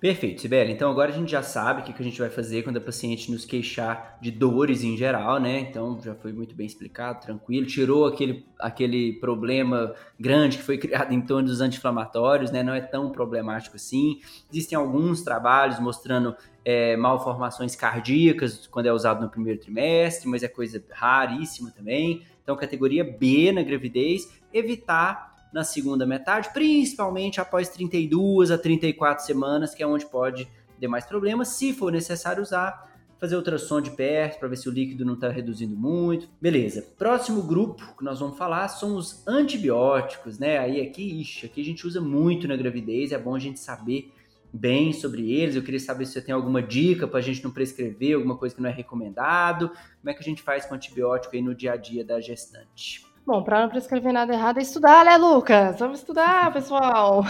Perfeito, 0.00 0.40
Sibeli. 0.42 0.72
Então 0.72 0.88
agora 0.88 1.10
a 1.10 1.14
gente 1.14 1.28
já 1.28 1.42
sabe 1.42 1.80
o 1.80 1.84
que 1.84 2.00
a 2.00 2.04
gente 2.04 2.20
vai 2.20 2.30
fazer 2.30 2.62
quando 2.62 2.76
a 2.76 2.80
paciente 2.80 3.32
nos 3.32 3.44
queixar 3.44 4.16
de 4.20 4.30
dores 4.30 4.84
em 4.84 4.96
geral, 4.96 5.40
né? 5.40 5.58
Então 5.58 6.00
já 6.00 6.14
foi 6.14 6.32
muito 6.32 6.54
bem 6.54 6.68
explicado, 6.68 7.20
tranquilo. 7.20 7.66
Tirou 7.66 8.06
aquele, 8.06 8.46
aquele 8.60 9.14
problema 9.14 9.92
grande 10.18 10.58
que 10.58 10.62
foi 10.62 10.78
criado 10.78 11.12
em 11.12 11.20
torno 11.20 11.48
dos 11.48 11.60
anti-inflamatórios, 11.60 12.52
né? 12.52 12.62
Não 12.62 12.74
é 12.74 12.80
tão 12.80 13.10
problemático 13.10 13.74
assim. 13.74 14.20
Existem 14.52 14.78
alguns 14.78 15.22
trabalhos 15.22 15.80
mostrando 15.80 16.36
é, 16.64 16.96
malformações 16.96 17.74
cardíacas 17.74 18.68
quando 18.68 18.86
é 18.86 18.92
usado 18.92 19.20
no 19.20 19.28
primeiro 19.28 19.58
trimestre, 19.58 20.28
mas 20.28 20.44
é 20.44 20.48
coisa 20.48 20.80
raríssima 20.92 21.72
também. 21.72 22.22
Então, 22.40 22.56
categoria 22.56 23.02
B 23.02 23.50
na 23.50 23.64
gravidez, 23.64 24.32
evitar 24.54 25.27
na 25.52 25.64
segunda 25.64 26.06
metade, 26.06 26.52
principalmente 26.52 27.40
após 27.40 27.68
32 27.68 28.50
a 28.50 28.58
34 28.58 29.24
semanas, 29.24 29.74
que 29.74 29.82
é 29.82 29.86
onde 29.86 30.06
pode 30.06 30.48
ter 30.78 30.88
mais 30.88 31.04
problemas. 31.04 31.48
Se 31.48 31.72
for 31.72 31.90
necessário 31.90 32.42
usar, 32.42 32.88
fazer 33.18 33.36
ultrassom 33.36 33.80
de 33.80 33.90
perto 33.90 34.38
para 34.38 34.48
ver 34.48 34.56
se 34.56 34.68
o 34.68 34.72
líquido 34.72 35.04
não 35.04 35.14
está 35.14 35.28
reduzindo 35.28 35.76
muito. 35.76 36.28
Beleza. 36.40 36.86
Próximo 36.96 37.42
grupo 37.42 37.96
que 37.96 38.04
nós 38.04 38.20
vamos 38.20 38.38
falar 38.38 38.68
são 38.68 38.96
os 38.96 39.26
antibióticos, 39.26 40.38
né? 40.38 40.58
Aí 40.58 40.80
aqui, 40.80 41.20
ixi, 41.20 41.46
aqui 41.46 41.60
a 41.60 41.64
gente 41.64 41.86
usa 41.86 42.00
muito 42.00 42.46
na 42.46 42.56
gravidez, 42.56 43.12
é 43.12 43.18
bom 43.18 43.34
a 43.34 43.38
gente 43.38 43.58
saber 43.58 44.12
bem 44.52 44.92
sobre 44.92 45.32
eles. 45.32 45.56
Eu 45.56 45.62
queria 45.62 45.80
saber 45.80 46.06
se 46.06 46.12
você 46.12 46.22
tem 46.22 46.34
alguma 46.34 46.62
dica 46.62 47.06
para 47.06 47.18
a 47.18 47.22
gente 47.22 47.42
não 47.42 47.50
prescrever, 47.50 48.14
alguma 48.14 48.36
coisa 48.36 48.54
que 48.54 48.62
não 48.62 48.70
é 48.70 48.72
recomendado. 48.72 49.68
Como 49.68 50.10
é 50.10 50.14
que 50.14 50.20
a 50.20 50.24
gente 50.24 50.42
faz 50.42 50.64
com 50.64 50.74
antibiótico 50.74 51.34
aí 51.34 51.42
no 51.42 51.54
dia 51.54 51.72
a 51.72 51.76
dia 51.76 52.04
da 52.04 52.20
gestante? 52.20 53.07
Bom, 53.28 53.42
para 53.42 53.60
não 53.60 53.68
prescrever 53.68 54.10
nada 54.10 54.32
errado 54.32 54.56
é 54.56 54.62
estudar, 54.62 55.04
né, 55.04 55.18
Lucas? 55.18 55.78
Vamos 55.78 55.98
estudar, 55.98 56.50
pessoal. 56.50 57.22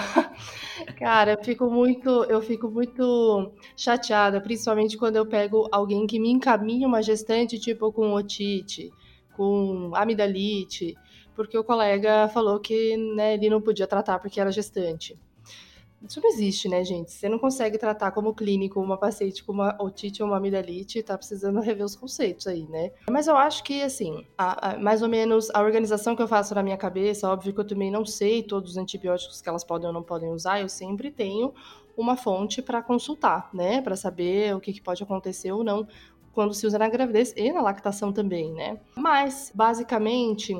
Cara, 0.96 1.32
eu 1.32 1.42
fico 1.42 1.68
muito, 1.68 2.08
eu 2.26 2.40
fico 2.40 2.70
muito 2.70 3.52
chateada, 3.76 4.40
principalmente 4.40 4.96
quando 4.96 5.16
eu 5.16 5.26
pego 5.26 5.68
alguém 5.72 6.06
que 6.06 6.20
me 6.20 6.30
encaminha 6.30 6.86
uma 6.86 7.02
gestante 7.02 7.58
tipo 7.58 7.90
com 7.92 8.12
otite, 8.12 8.92
com 9.36 9.90
amidalite, 9.92 10.96
porque 11.34 11.58
o 11.58 11.64
colega 11.64 12.28
falou 12.28 12.60
que 12.60 12.96
né, 13.16 13.34
ele 13.34 13.50
não 13.50 13.60
podia 13.60 13.88
tratar 13.88 14.20
porque 14.20 14.40
era 14.40 14.52
gestante. 14.52 15.18
Isso 16.06 16.20
não 16.22 16.30
existe, 16.30 16.68
né, 16.68 16.84
gente? 16.84 17.10
Você 17.10 17.28
não 17.28 17.38
consegue 17.38 17.76
tratar 17.76 18.12
como 18.12 18.34
clínico 18.34 18.80
uma 18.80 18.96
paciente 18.96 19.42
com 19.42 19.52
uma 19.52 19.76
otite 19.80 20.22
ou 20.22 20.28
uma 20.28 20.36
amidalite, 20.36 21.02
tá 21.02 21.18
precisando 21.18 21.60
rever 21.60 21.84
os 21.84 21.96
conceitos 21.96 22.46
aí, 22.46 22.64
né? 22.68 22.92
Mas 23.10 23.26
eu 23.26 23.36
acho 23.36 23.64
que, 23.64 23.82
assim, 23.82 24.24
a, 24.36 24.70
a, 24.70 24.78
mais 24.78 25.02
ou 25.02 25.08
menos 25.08 25.50
a 25.50 25.60
organização 25.60 26.14
que 26.14 26.22
eu 26.22 26.28
faço 26.28 26.54
na 26.54 26.62
minha 26.62 26.76
cabeça, 26.76 27.28
óbvio 27.28 27.52
que 27.52 27.60
eu 27.60 27.66
também 27.66 27.90
não 27.90 28.04
sei 28.04 28.42
todos 28.42 28.72
os 28.72 28.76
antibióticos 28.76 29.40
que 29.40 29.48
elas 29.48 29.64
podem 29.64 29.88
ou 29.88 29.92
não 29.92 30.02
podem 30.02 30.30
usar, 30.30 30.60
eu 30.60 30.68
sempre 30.68 31.10
tenho 31.10 31.52
uma 31.96 32.16
fonte 32.16 32.62
para 32.62 32.80
consultar, 32.80 33.50
né? 33.52 33.82
Para 33.82 33.96
saber 33.96 34.54
o 34.54 34.60
que, 34.60 34.72
que 34.72 34.80
pode 34.80 35.02
acontecer 35.02 35.50
ou 35.50 35.64
não 35.64 35.86
quando 36.32 36.54
se 36.54 36.64
usa 36.64 36.78
na 36.78 36.88
gravidez 36.88 37.34
e 37.36 37.52
na 37.52 37.60
lactação 37.60 38.12
também, 38.12 38.52
né? 38.52 38.78
Mas, 38.94 39.50
basicamente, 39.52 40.56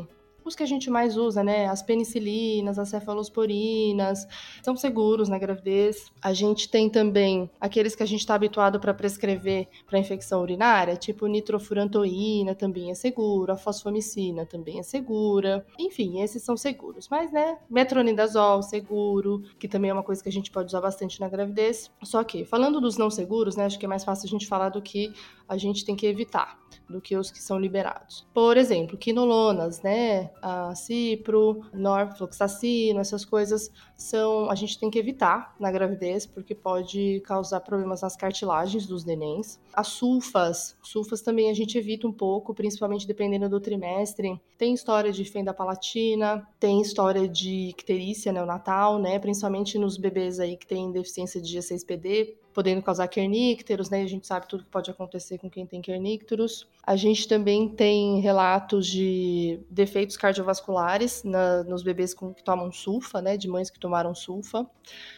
os 0.48 0.56
que 0.56 0.62
a 0.62 0.66
gente 0.66 0.90
mais 0.90 1.16
usa, 1.16 1.44
né? 1.44 1.66
As 1.66 1.82
penicilinas, 1.82 2.78
as 2.78 2.88
cefalosporinas, 2.88 4.26
são 4.62 4.76
seguros 4.76 5.28
na 5.28 5.38
gravidez. 5.38 6.10
A 6.20 6.32
gente 6.32 6.68
tem 6.68 6.90
também 6.90 7.50
aqueles 7.60 7.94
que 7.94 8.02
a 8.02 8.06
gente 8.06 8.20
está 8.20 8.34
habituado 8.34 8.80
para 8.80 8.92
prescrever 8.92 9.68
para 9.86 9.98
infecção 9.98 10.42
urinária, 10.42 10.96
tipo 10.96 11.26
nitrofurantoína 11.26 12.54
também 12.54 12.90
é 12.90 12.94
seguro, 12.94 13.52
a 13.52 13.56
fosfomicina 13.56 14.44
também 14.44 14.80
é 14.80 14.82
segura. 14.82 15.64
Enfim, 15.78 16.20
esses 16.20 16.42
são 16.42 16.56
seguros. 16.56 17.08
Mas, 17.08 17.30
né, 17.30 17.58
metronidazol 17.70 18.62
seguro, 18.62 19.42
que 19.58 19.68
também 19.68 19.90
é 19.90 19.94
uma 19.94 20.02
coisa 20.02 20.22
que 20.22 20.28
a 20.28 20.32
gente 20.32 20.50
pode 20.50 20.68
usar 20.68 20.80
bastante 20.80 21.20
na 21.20 21.28
gravidez. 21.28 21.90
Só 22.02 22.24
que, 22.24 22.44
falando 22.44 22.80
dos 22.80 22.96
não 22.96 23.10
seguros, 23.10 23.56
né, 23.56 23.66
acho 23.66 23.78
que 23.78 23.86
é 23.86 23.88
mais 23.88 24.04
fácil 24.04 24.26
a 24.26 24.30
gente 24.30 24.46
falar 24.46 24.70
do 24.70 24.82
que 24.82 25.12
a 25.48 25.56
gente 25.56 25.84
tem 25.84 25.94
que 25.94 26.06
evitar 26.06 26.58
do 26.88 27.00
que 27.00 27.16
os 27.16 27.30
que 27.30 27.42
são 27.42 27.58
liberados. 27.58 28.26
Por 28.32 28.56
exemplo, 28.56 28.96
quinolonas, 28.96 29.82
né, 29.82 30.30
a 30.42 30.74
cipro, 30.74 31.62
norfloxacino, 31.72 33.00
essas 33.00 33.24
coisas 33.24 33.70
são 33.96 34.50
a 34.50 34.54
gente 34.54 34.78
tem 34.78 34.90
que 34.90 34.98
evitar 34.98 35.54
na 35.58 35.70
gravidez 35.70 36.26
porque 36.26 36.54
pode 36.54 37.20
causar 37.24 37.60
problemas 37.60 38.02
nas 38.02 38.16
cartilagens 38.16 38.86
dos 38.86 39.04
nenéns. 39.04 39.58
As 39.72 39.88
sulfas, 39.88 40.76
sulfas 40.82 41.20
também 41.20 41.50
a 41.50 41.54
gente 41.54 41.76
evita 41.76 42.06
um 42.06 42.12
pouco, 42.12 42.54
principalmente 42.54 43.06
dependendo 43.06 43.48
do 43.48 43.60
trimestre. 43.60 44.40
Tem 44.56 44.74
história 44.74 45.12
de 45.12 45.24
fenda 45.24 45.54
palatina, 45.54 46.46
tem 46.58 46.80
história 46.80 47.28
de 47.28 47.70
icterícia 47.70 48.32
neonatal, 48.32 48.98
né, 48.98 49.18
principalmente 49.18 49.78
nos 49.78 49.96
bebês 49.96 50.40
aí 50.40 50.56
que 50.56 50.66
têm 50.66 50.92
deficiência 50.92 51.40
de 51.40 51.56
G6PD, 51.56 52.36
podendo 52.58 52.82
causar 52.82 53.06
kernícteros, 53.06 53.88
né? 53.88 54.02
A 54.02 54.06
gente 54.08 54.26
sabe 54.26 54.48
tudo 54.48 54.64
que 54.64 54.68
pode 54.68 54.90
acontecer 54.90 55.38
com 55.38 55.48
quem 55.48 55.64
tem 55.64 55.80
kernícteros. 55.80 56.66
A 56.84 56.96
gente 56.96 57.28
também 57.28 57.68
tem 57.68 58.18
relatos 58.18 58.88
de 58.88 59.60
defeitos 59.70 60.16
cardiovasculares 60.16 61.22
na, 61.22 61.62
nos 61.62 61.84
bebês 61.84 62.12
com, 62.12 62.34
que 62.34 62.42
tomam 62.42 62.72
sulfa, 62.72 63.22
né? 63.22 63.36
De 63.36 63.46
mães 63.46 63.70
que 63.70 63.78
tomaram 63.78 64.12
sulfa. 64.12 64.66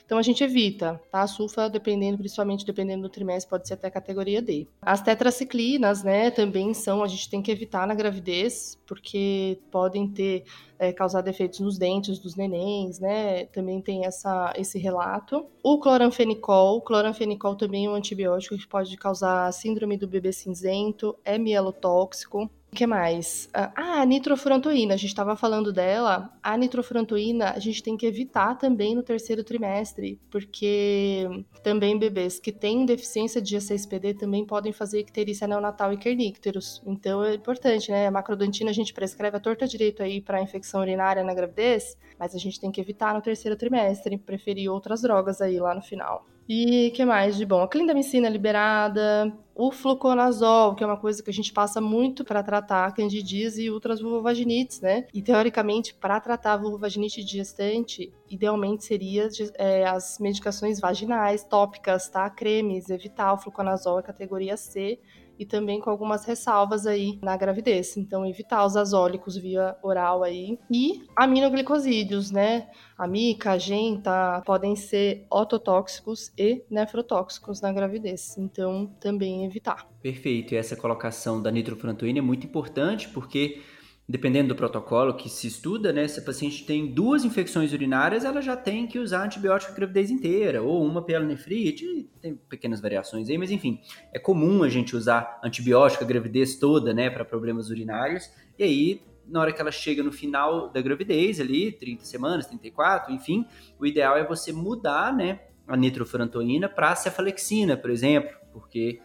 Então 0.05 0.19
a 0.19 0.23
gente 0.23 0.45
evita, 0.45 1.01
tá? 1.11 1.23
A 1.23 1.27
sulfa, 1.27 1.71
dependendo, 1.71 2.19
principalmente 2.19 2.67
dependendo 2.67 3.05
do 3.05 3.09
trimestre, 3.09 3.49
pode 3.49 3.67
ser 3.67 3.73
até 3.73 3.89
categoria 3.89 4.43
D. 4.43 4.69
As 4.83 5.01
tetraciclinas, 5.01 6.03
né? 6.03 6.31
Também 6.31 6.75
são, 6.75 7.03
a 7.03 7.09
gente 7.09 7.31
tem 7.31 7.41
que 7.41 7.51
evitar 7.51 7.87
na 7.87 7.95
gravidez, 7.95 8.79
porque 8.87 9.59
podem 9.71 10.07
ter 10.07 10.45
é, 10.81 10.95
causar 10.95 11.21
defeitos 11.21 11.61
nos 11.61 11.77
dentes 11.77 12.19
dos 12.19 12.35
nenéns, 12.35 12.99
né? 12.99 13.45
Também 13.45 13.83
tem 13.83 14.07
essa, 14.07 14.51
esse 14.57 14.79
relato. 14.79 15.47
O 15.63 15.79
cloranfenicol, 15.79 16.81
cloranfenicol 16.81 17.55
também 17.55 17.85
é 17.85 17.91
um 17.91 17.95
antibiótico 17.95 18.57
que 18.57 18.67
pode 18.67 18.97
causar 18.97 19.53
síndrome 19.53 19.99
do 19.99 20.09
bebê 20.09 20.33
cinzento, 20.33 21.15
é 21.23 21.37
mielotóxico. 21.37 22.51
O 22.73 22.77
que 22.77 22.87
mais? 22.87 23.49
Ah, 23.53 24.01
a 24.01 24.07
nitrofurantoína, 24.07 24.95
a 24.95 24.97
gente 24.97 25.11
estava 25.11 25.35
falando 25.35 25.73
dela. 25.73 26.33
A 26.41 26.57
nitrofurantoína 26.57 27.51
a 27.51 27.59
gente 27.59 27.83
tem 27.83 27.97
que 27.97 28.07
evitar 28.07 28.55
também 28.55 28.95
no 28.95 29.03
terceiro 29.03 29.43
trimestre, 29.43 30.21
porque 30.31 31.27
também 31.65 31.99
bebês 31.99 32.39
que 32.39 32.53
têm 32.53 32.87
deficiência 32.87 33.43
de 33.43 33.57
G6PD 33.57 34.17
também 34.17 34.47
podem 34.47 34.73
fazer 34.73 35.01
icterícia 35.01 35.49
neonatal 35.49 35.93
e 35.93 35.97
kernícteros. 35.97 36.81
Então 36.87 37.25
é 37.25 37.35
importante, 37.35 37.91
né? 37.91 38.07
A 38.07 38.11
macrodantina 38.11 38.71
a 38.71 38.75
gente 38.75 38.95
prescreve 38.95 39.37
a 39.37 39.41
torta 39.41 39.67
direito 39.67 40.01
aí 40.01 40.21
para 40.21 40.41
infecção 40.41 40.81
urinária 40.81 41.25
na 41.25 41.35
gravidez, 41.35 41.99
mas 42.17 42.37
a 42.37 42.39
gente 42.39 42.61
tem 42.61 42.71
que 42.71 42.81
evitar 42.81 43.13
no 43.13 43.21
terceiro 43.21 43.57
trimestre, 43.57 44.17
preferir 44.17 44.71
outras 44.71 45.03
drogas 45.03 45.41
aí 45.41 45.59
lá 45.59 45.75
no 45.75 45.83
final. 45.83 46.25
E 46.53 46.91
que 46.97 47.05
mais 47.05 47.37
de 47.37 47.47
bom? 47.47 47.63
A 47.63 47.69
clindamicina 47.69 48.29
liberada, 48.29 49.33
o 49.55 49.71
fluconazol, 49.71 50.75
que 50.75 50.83
é 50.83 50.87
uma 50.87 50.97
coisa 50.97 51.23
que 51.23 51.31
a 51.31 51.33
gente 51.33 51.53
passa 51.53 51.81
muito 51.81 52.25
para 52.25 52.43
tratar 52.43 52.93
candidíase 52.93 53.63
e 53.63 53.71
outras 53.71 54.01
vulvovaginites, 54.01 54.81
né? 54.81 55.07
E 55.15 55.23
teoricamente, 55.23 55.95
para 55.95 56.19
tratar 56.19 56.55
a 56.55 56.57
vulvovaginite 56.57 57.23
gestante, 57.23 58.13
idealmente 58.29 58.85
seria 58.85 59.29
é, 59.55 59.87
as 59.87 60.19
medicações 60.19 60.81
vaginais, 60.81 61.45
tópicas, 61.45 62.09
tá? 62.09 62.29
Cremes, 62.29 62.91
evitar 62.91 63.33
o 63.33 63.39
fluconazol 63.39 64.01
é 64.01 64.03
categoria 64.03 64.57
C 64.57 64.99
e 65.41 65.47
também 65.47 65.81
com 65.81 65.89
algumas 65.89 66.27
ressalvas 66.27 66.87
aí 66.87 67.19
na 67.23 67.35
gravidez. 67.35 67.97
Então, 67.97 68.27
evitar 68.27 68.63
os 68.67 68.77
azólicos 68.77 69.39
via 69.39 69.75
oral 69.83 70.23
aí. 70.23 70.59
E 70.71 71.03
aminoglicosídeos, 71.17 72.31
né? 72.31 72.69
A 72.99 73.07
mica, 73.07 73.53
a 73.53 73.59
genta, 73.59 74.43
podem 74.45 74.77
ser 74.77 75.27
ototóxicos 75.31 76.31
e 76.37 76.63
nefrotóxicos 76.71 77.63
na 77.63 77.73
gravidez. 77.73 78.37
Então, 78.37 78.87
também 79.01 79.47
evitar. 79.47 79.89
Perfeito. 80.03 80.53
E 80.53 80.59
essa 80.59 80.77
colocação 80.77 81.41
da 81.41 81.51
nitrofurantoína 81.51 82.19
é 82.19 82.23
muito 82.23 82.47
importante 82.47 83.09
porque 83.09 83.63
dependendo 84.11 84.49
do 84.49 84.57
protocolo 84.57 85.15
que 85.15 85.29
se 85.29 85.47
estuda, 85.47 85.93
né, 85.93 86.09
se 86.09 86.19
a 86.19 86.23
paciente 86.23 86.67
tem 86.67 86.93
duas 86.93 87.25
infecções 87.25 87.73
urinárias, 87.73 88.25
ela 88.25 88.43
já 88.43 88.57
tem 88.57 88.85
que 88.85 88.99
usar 88.99 89.25
antibiótico 89.25 89.71
a 89.71 89.75
gravidez 89.77 90.11
inteira, 90.11 90.61
ou 90.61 90.85
uma 90.85 91.01
pielonefrite, 91.01 92.11
tem 92.21 92.35
pequenas 92.35 92.81
variações 92.81 93.31
aí, 93.31 93.39
mas 93.39 93.53
enfim, 93.53 93.81
é 94.13 94.19
comum 94.19 94.65
a 94.65 94.69
gente 94.69 94.97
usar 94.97 95.39
antibiótico 95.45 96.03
a 96.03 96.07
gravidez 96.09 96.57
toda, 96.57 96.93
né, 96.93 97.09
para 97.09 97.25
problemas 97.25 97.71
urinários, 97.71 98.29
e 98.59 98.65
aí, 98.65 99.03
na 99.29 99.43
hora 99.43 99.53
que 99.53 99.61
ela 99.61 99.71
chega 99.71 100.03
no 100.03 100.11
final 100.11 100.69
da 100.73 100.83
gravidez, 100.83 101.39
ali, 101.39 101.71
30 101.71 102.05
semanas, 102.05 102.47
34, 102.47 103.15
enfim, 103.15 103.47
o 103.79 103.87
ideal 103.87 104.17
é 104.17 104.27
você 104.27 104.53
mudar, 104.53 105.15
né, 105.15 105.39
a 105.69 105.77
nitrofurantoína 105.77 106.69
para 106.69 106.97
cefalexina, 106.97 107.77
por 107.77 107.91
exemplo, 107.91 108.37
porque, 108.53 109.01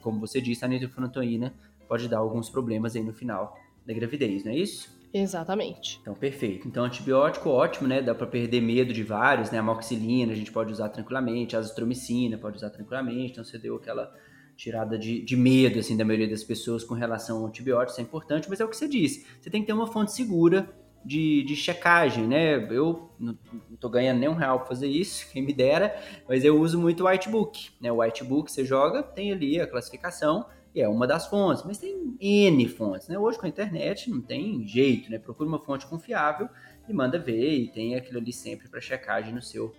como 0.00 0.20
você 0.20 0.40
disse, 0.40 0.64
a 0.64 0.68
nitrofurantoína 0.68 1.52
pode 1.88 2.08
dar 2.08 2.18
alguns 2.18 2.48
problemas 2.48 2.94
aí 2.94 3.02
no 3.02 3.12
final 3.12 3.60
da 3.86 3.92
gravidez, 3.92 4.44
não 4.44 4.52
é 4.52 4.56
isso? 4.56 4.90
Exatamente. 5.12 5.98
Então, 6.00 6.14
perfeito. 6.14 6.66
Então, 6.66 6.84
antibiótico 6.84 7.50
ótimo, 7.50 7.86
né? 7.86 8.00
Dá 8.00 8.14
para 8.14 8.26
perder 8.26 8.62
medo 8.62 8.92
de 8.92 9.02
vários, 9.02 9.50
né? 9.50 9.58
A 9.58 9.62
moxilina 9.62 10.32
a 10.32 10.34
gente 10.34 10.50
pode 10.50 10.72
usar 10.72 10.88
tranquilamente, 10.88 11.54
a 11.54 11.58
azitromicina 11.58 12.38
pode 12.38 12.56
usar 12.56 12.70
tranquilamente. 12.70 13.32
Então, 13.32 13.44
você 13.44 13.58
deu 13.58 13.76
aquela 13.76 14.12
tirada 14.56 14.98
de, 14.98 15.22
de 15.22 15.36
medo, 15.36 15.78
assim, 15.78 15.96
da 15.96 16.04
maioria 16.04 16.28
das 16.28 16.44
pessoas 16.44 16.84
com 16.84 16.94
relação 16.94 17.38
ao 17.38 17.46
antibiótico, 17.46 17.92
isso 17.92 18.00
é 18.00 18.04
importante, 18.04 18.48
mas 18.48 18.60
é 18.60 18.64
o 18.64 18.68
que 18.68 18.76
você 18.76 18.88
disse. 18.88 19.26
Você 19.40 19.50
tem 19.50 19.60
que 19.60 19.66
ter 19.66 19.72
uma 19.72 19.86
fonte 19.86 20.12
segura 20.12 20.68
de, 21.04 21.42
de 21.42 21.56
checagem, 21.56 22.26
né? 22.26 22.56
Eu 22.70 23.10
não, 23.18 23.36
não 23.68 23.76
tô 23.76 23.88
ganhando 23.88 24.20
nem 24.20 24.28
um 24.28 24.34
real 24.34 24.58
para 24.58 24.68
fazer 24.68 24.86
isso, 24.86 25.26
quem 25.32 25.42
me 25.42 25.52
dera, 25.52 25.94
mas 26.28 26.44
eu 26.44 26.58
uso 26.60 26.80
muito 26.80 27.04
o 27.04 27.08
Whitebook, 27.08 27.70
né? 27.80 27.90
O 27.90 28.00
Whitebook 28.00 28.50
você 28.50 28.64
joga, 28.64 29.02
tem 29.02 29.32
ali 29.32 29.60
a 29.60 29.66
classificação, 29.66 30.46
é 30.74 30.88
uma 30.88 31.06
das 31.06 31.26
fontes, 31.26 31.62
mas 31.64 31.78
tem 31.78 32.16
N 32.20 32.68
fontes, 32.68 33.08
né? 33.08 33.18
Hoje 33.18 33.38
com 33.38 33.46
a 33.46 33.48
internet 33.48 34.08
não 34.10 34.20
tem 34.20 34.66
jeito, 34.66 35.10
né? 35.10 35.18
Procura 35.18 35.48
uma 35.48 35.58
fonte 35.58 35.86
confiável 35.86 36.48
e 36.88 36.92
manda 36.92 37.18
ver 37.18 37.52
e 37.52 37.68
tem 37.68 37.94
aquilo 37.94 38.18
ali 38.18 38.32
sempre 38.32 38.68
para 38.68 38.80
checagem 38.80 39.34
no 39.34 39.42
seu 39.42 39.74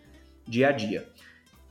dia 0.48 0.70
a 0.70 0.72
dia. 0.72 1.10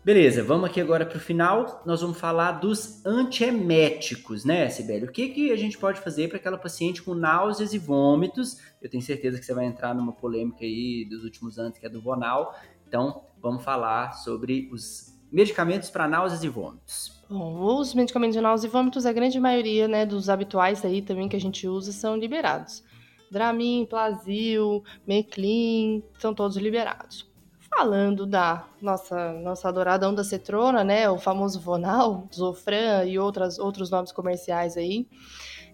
Beleza, 0.05 0.43
vamos 0.43 0.69
aqui 0.69 0.81
agora 0.81 1.07
para 1.07 1.17
o 1.17 1.21
final. 1.21 1.81
Nós 1.87 2.01
vamos 2.01 2.19
falar 2.19 2.53
dos 2.53 3.07
antieméticos, 3.07 4.45
né, 4.45 4.69
Sibeli? 4.69 5.05
O 5.05 5.13
que, 5.13 5.29
que 5.29 5.53
a 5.53 5.57
gente 5.57 5.79
pode 5.79 6.01
fazer 6.01 6.27
para 6.27 6.39
aquela 6.39 6.59
paciente 6.59 7.01
com 7.01 7.15
náuseas 7.15 7.73
e 7.73 7.79
vômitos? 7.79 8.59
Eu 8.83 8.91
tenho 8.91 9.03
certeza 9.03 9.39
que 9.39 9.45
você 9.45 9.55
vai 9.55 9.65
entrar 9.65 9.95
numa 9.95 10.13
polêmica 10.13 10.65
aí 10.65 11.05
dos 11.09 11.23
últimos 11.23 11.57
anos, 11.57 11.79
que 11.79 11.87
é 11.87 11.89
do 11.89 12.01
Vonal. 12.01 12.53
Então, 12.89 13.23
vamos 13.41 13.63
falar 13.63 14.15
sobre 14.15 14.69
os 14.73 15.17
medicamentos 15.31 15.89
para 15.89 16.09
náuseas 16.09 16.43
e 16.43 16.49
vômitos. 16.49 17.22
Bom, 17.33 17.79
os 17.79 17.95
medicamentos 17.95 18.37
de 18.37 18.43
náusea 18.43 18.69
e 18.69 18.71
vômitos, 18.71 19.07
a 19.07 19.13
grande 19.13 19.41
maioria 19.41 19.89
né, 19.89 20.05
dos 20.05 20.29
habituais 20.29 20.85
aí 20.85 21.01
também 21.01 21.31
que 21.31 21.37
a 21.37 21.41
gente 21.41 21.67
usa 21.67 21.91
são 21.91 22.15
liberados. 22.15 22.85
Dramin, 23.31 23.87
Plasil, 23.89 24.85
Meclin, 25.07 26.03
são 26.19 26.35
todos 26.35 26.59
liberados. 26.59 27.27
Falando 27.75 28.27
da 28.27 28.67
nossa, 28.83 29.33
nossa 29.33 29.67
adorada 29.67 30.07
onda 30.07 30.23
cetrona, 30.23 30.85
né, 30.85 31.09
o 31.09 31.17
famoso 31.17 31.59
Vonal, 31.59 32.29
Zofran 32.35 33.07
e 33.07 33.19
outras, 33.19 33.59
outros 33.59 33.89
nomes 33.89 34.13
comerciais 34.13 34.77
aí, 34.77 35.07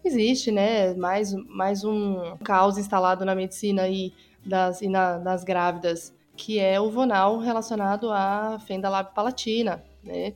existe, 0.05 0.53
né, 0.53 0.95
mais, 0.95 1.35
mais 1.49 1.83
um 1.83 2.37
caos 2.45 2.79
instalado 2.79 3.25
na 3.25 3.35
medicina 3.35 3.83
aí 3.83 4.13
das, 4.47 4.81
e 4.81 4.89
na, 4.89 5.19
das 5.19 5.43
grávidas, 5.43 6.15
que 6.37 6.61
é 6.61 6.81
o 6.81 6.89
Vonal 6.89 7.39
relacionado 7.39 8.13
à 8.13 8.61
fenda 8.65 8.89
lábio-palatina, 8.89 9.83
né, 10.05 10.33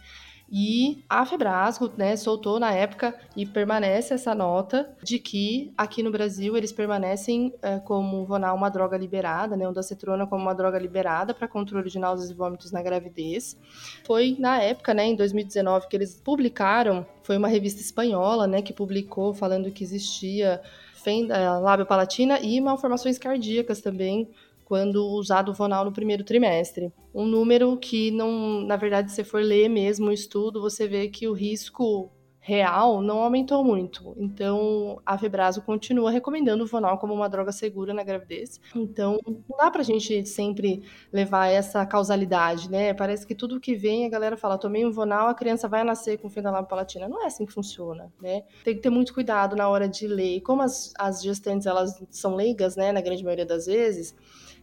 e 0.54 1.02
a 1.08 1.24
Febrasgo, 1.24 1.90
né, 1.96 2.14
soltou 2.14 2.60
na 2.60 2.74
época 2.74 3.18
e 3.34 3.46
permanece 3.46 4.12
essa 4.12 4.34
nota 4.34 4.94
de 5.02 5.18
que 5.18 5.72
aqui 5.78 6.02
no 6.02 6.10
Brasil 6.10 6.54
eles 6.58 6.70
permanecem 6.70 7.54
é, 7.62 7.78
como 7.78 8.26
Vonal 8.26 8.54
uma 8.54 8.68
droga 8.68 8.98
liberada, 8.98 9.56
né, 9.56 9.66
o 9.66 9.72
dacetrona 9.72 10.26
como 10.26 10.42
uma 10.42 10.54
droga 10.54 10.78
liberada 10.78 11.32
para 11.32 11.48
controle 11.48 11.88
de 11.88 11.98
náuseas 11.98 12.28
e 12.28 12.34
vômitos 12.34 12.70
na 12.70 12.82
gravidez. 12.82 13.56
Foi 14.04 14.36
na 14.38 14.60
época, 14.60 14.92
né, 14.92 15.06
em 15.06 15.16
2019, 15.16 15.88
que 15.88 15.96
eles 15.96 16.20
publicaram, 16.22 17.06
foi 17.22 17.38
uma 17.38 17.48
revista 17.48 17.80
espanhola, 17.80 18.46
né, 18.46 18.60
que 18.60 18.74
publicou 18.74 19.32
falando 19.32 19.70
que 19.70 19.82
existia 19.82 20.60
fenda 20.92 21.58
lábio 21.58 21.86
palatina 21.86 22.38
e 22.40 22.60
malformações 22.60 23.18
cardíacas 23.18 23.80
também 23.80 24.28
quando 24.72 25.06
usado 25.06 25.50
o 25.50 25.54
Vonal 25.54 25.84
no 25.84 25.92
primeiro 25.92 26.24
trimestre. 26.24 26.90
Um 27.14 27.26
número 27.26 27.76
que 27.76 28.10
não, 28.10 28.62
na 28.62 28.74
verdade, 28.74 29.12
se 29.12 29.22
for 29.22 29.42
ler 29.42 29.68
mesmo 29.68 30.06
o 30.06 30.12
estudo, 30.12 30.62
você 30.62 30.88
vê 30.88 31.10
que 31.10 31.28
o 31.28 31.34
risco 31.34 32.10
real 32.40 33.02
não 33.02 33.18
aumentou 33.18 33.62
muito. 33.62 34.14
Então, 34.16 34.98
a 35.04 35.18
Febraso 35.18 35.60
continua 35.60 36.10
recomendando 36.10 36.64
o 36.64 36.66
Vonal 36.66 36.96
como 36.96 37.12
uma 37.12 37.28
droga 37.28 37.52
segura 37.52 37.92
na 37.92 38.02
gravidez. 38.02 38.62
Então, 38.74 39.18
não 39.26 39.58
dá 39.58 39.70
pra 39.70 39.82
gente 39.82 40.24
sempre 40.24 40.82
levar 41.12 41.48
essa 41.48 41.84
causalidade, 41.84 42.70
né? 42.70 42.94
Parece 42.94 43.26
que 43.26 43.34
tudo 43.34 43.60
que 43.60 43.76
vem, 43.76 44.06
a 44.06 44.08
galera 44.08 44.38
fala, 44.38 44.56
tomei 44.56 44.86
um 44.86 44.90
Vonal, 44.90 45.28
a 45.28 45.34
criança 45.34 45.68
vai 45.68 45.84
nascer 45.84 46.16
com 46.16 46.30
palatina. 46.66 47.10
Não 47.10 47.22
é 47.22 47.26
assim 47.26 47.44
que 47.44 47.52
funciona, 47.52 48.10
né? 48.22 48.42
Tem 48.64 48.74
que 48.74 48.80
ter 48.80 48.90
muito 48.90 49.12
cuidado 49.12 49.54
na 49.54 49.68
hora 49.68 49.86
de 49.86 50.06
ler. 50.06 50.36
E 50.36 50.40
como 50.40 50.62
as, 50.62 50.94
as 50.98 51.22
gestantes, 51.22 51.66
elas 51.66 52.02
são 52.08 52.34
leigas, 52.34 52.74
né, 52.74 52.90
na 52.90 53.02
grande 53.02 53.22
maioria 53.22 53.44
das 53.44 53.66
vezes, 53.66 54.16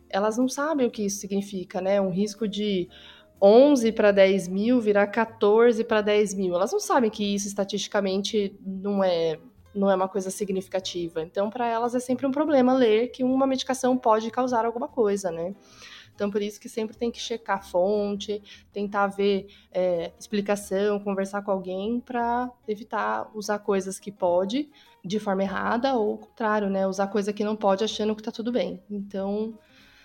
elas 0.10 0.38
não 0.38 0.48
sabem 0.48 0.88
o 0.88 0.92
que 0.92 1.04
isso 1.04 1.20
significa, 1.20 1.80
né? 1.82 2.02
Um 2.02 2.10
risco 2.10 2.48
de 2.48 2.90
11 3.42 3.92
para 3.92 4.12
10 4.12 4.48
mil 4.48 4.82
virar 4.82 5.08
14 5.08 5.84
para 5.84 6.02
10 6.02 6.34
mil. 6.34 6.56
Elas 6.56 6.72
não 6.72 6.80
sabem 6.80 7.10
que 7.10 7.24
isso 7.24 7.48
estatisticamente 7.48 8.56
não 8.66 9.04
é, 9.04 9.40
não 9.74 9.90
é 9.90 9.96
uma 9.96 10.10
coisa 10.10 10.30
significativa. 10.30 11.22
Então, 11.22 11.50
para 11.50 11.68
elas 11.68 11.96
é 11.96 12.00
sempre 12.00 12.26
um 12.26 12.32
problema 12.32 12.74
ler 12.74 13.10
que 13.10 13.24
uma 13.24 13.48
medicação 13.48 13.98
pode 13.98 14.30
causar 14.30 14.66
alguma 14.66 14.88
coisa, 14.88 15.32
né? 15.32 15.54
Então, 16.14 16.30
por 16.30 16.42
isso 16.42 16.60
que 16.60 16.68
sempre 16.68 16.98
tem 16.98 17.10
que 17.10 17.18
checar 17.18 17.60
a 17.60 17.62
fonte, 17.62 18.44
tentar 18.74 19.08
ver 19.08 19.48
é, 19.72 20.12
explicação, 20.20 21.00
conversar 21.00 21.42
com 21.44 21.52
alguém 21.52 22.02
para 22.02 22.52
evitar 22.68 23.32
usar 23.34 23.60
coisas 23.60 23.98
que 23.98 24.12
pode 24.12 24.70
de 25.02 25.18
forma 25.18 25.44
errada 25.44 25.94
ou, 25.94 26.12
ao 26.12 26.18
contrário, 26.18 26.70
né? 26.70 26.86
Usar 26.86 27.08
coisa 27.08 27.32
que 27.32 27.42
não 27.42 27.56
pode 27.56 27.86
achando 27.86 28.14
que 28.14 28.22
tá 28.22 28.34
tudo 28.34 28.52
bem. 28.52 28.84
Então, 28.92 29.58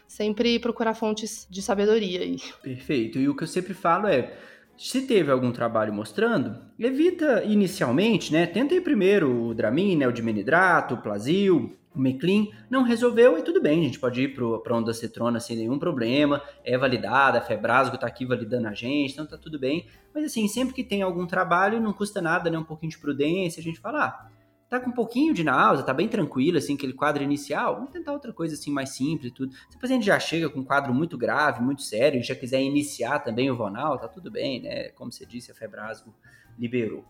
sempre 0.07 0.59
procurar 0.59 0.95
fontes 0.95 1.47
de 1.51 1.63
sabedoria 1.63 2.21
aí. 2.21 2.37
Perfeito. 2.63 3.19
E 3.19 3.29
o 3.29 3.37
que 3.37 3.45
eu 3.45 3.49
sempre 3.49 3.75
falo 3.75 4.07
é, 4.07 4.37
se 4.77 5.03
teve 5.03 5.31
algum 5.31 5.53
trabalho 5.53 5.93
mostrando, 5.93 6.59
evita 6.79 7.45
inicialmente, 7.45 8.33
né? 8.33 8.47
Tenta 8.47 8.75
ir 8.75 8.81
primeiro 8.81 9.49
o 9.49 9.55
Dramin, 9.55 9.97
né? 9.97 10.09
O 10.09 10.13
dimenidrato, 10.13 10.95
o 10.95 10.99
Plasil, 11.03 11.77
o 11.95 11.99
Meclin. 11.99 12.51
Não 12.69 12.83
resolveu 12.83 13.39
e 13.39 13.43
tudo 13.43 13.63
bem, 13.63 13.81
a 13.81 13.85
gente 13.85 14.01
pode 14.01 14.21
ir 14.21 14.35
para 14.35 14.77
onda 14.77 14.93
cetrona 14.93 15.39
sem 15.39 15.57
nenhum 15.57 15.79
problema. 15.79 16.43
É 16.65 16.77
validada, 16.77 17.39
a 17.39 17.43
Febrasgo 17.43 17.95
está 17.95 18.07
aqui 18.07 18.27
validando 18.27 18.67
a 18.67 18.75
gente, 18.75 19.13
então 19.13 19.27
tá 19.27 19.39
tudo 19.39 19.59
bem. 19.59 19.87
Mas 20.13 20.25
assim, 20.25 20.49
sempre 20.49 20.75
que 20.75 20.83
tem 20.83 21.03
algum 21.03 21.27
trabalho, 21.27 21.81
não 21.81 21.93
custa 21.93 22.21
nada, 22.21 22.51
né? 22.51 22.59
Um 22.59 22.65
pouquinho 22.65 22.91
de 22.91 22.99
prudência, 22.99 23.61
a 23.61 23.65
gente 23.65 23.79
fala, 23.79 24.05
ah, 24.05 24.31
tá 24.69 24.81
com 24.81 24.91
um 24.91 24.93
pouquinho 24.93 25.33
de 25.35 25.45
náusea, 25.45 25.85
tá 25.85 25.93
bem 25.93 26.09
tranquilo, 26.09 26.59
assim, 26.59 26.75
aquele 26.75 26.93
quadro 26.93 27.23
inicial, 27.23 27.77
vamos 27.77 27.91
tentar 27.91 28.13
outra 28.13 28.33
coisa 28.33 28.55
assim 28.55 28.71
mais 28.71 28.91
simples 28.91 29.31
e 29.31 29.35
tudo. 29.35 29.53
Se 29.71 29.77
o 29.77 29.81
paciente 29.81 30.05
já 30.05 30.19
chega 30.19 30.49
com 30.49 30.61
um 30.61 30.65
quadro 30.65 30.93
muito 30.93 31.17
grave, 31.17 31.63
muito 31.63 31.83
sério, 31.83 32.21
e 32.21 32.23
já 32.23 32.35
quiser 32.35 32.63
iniciar 32.63 33.21
também 33.21 33.51
o 33.51 33.57
Vonal, 33.57 33.99
tá 33.99 34.09
tudo 34.09 34.31
bem, 34.31 34.63
né? 34.63 34.89
Como 34.91 35.13
você 35.13 35.25
disse, 35.25 35.51
a 35.51 35.55
Febrasgo 35.55 36.15
liberou. 36.59 37.05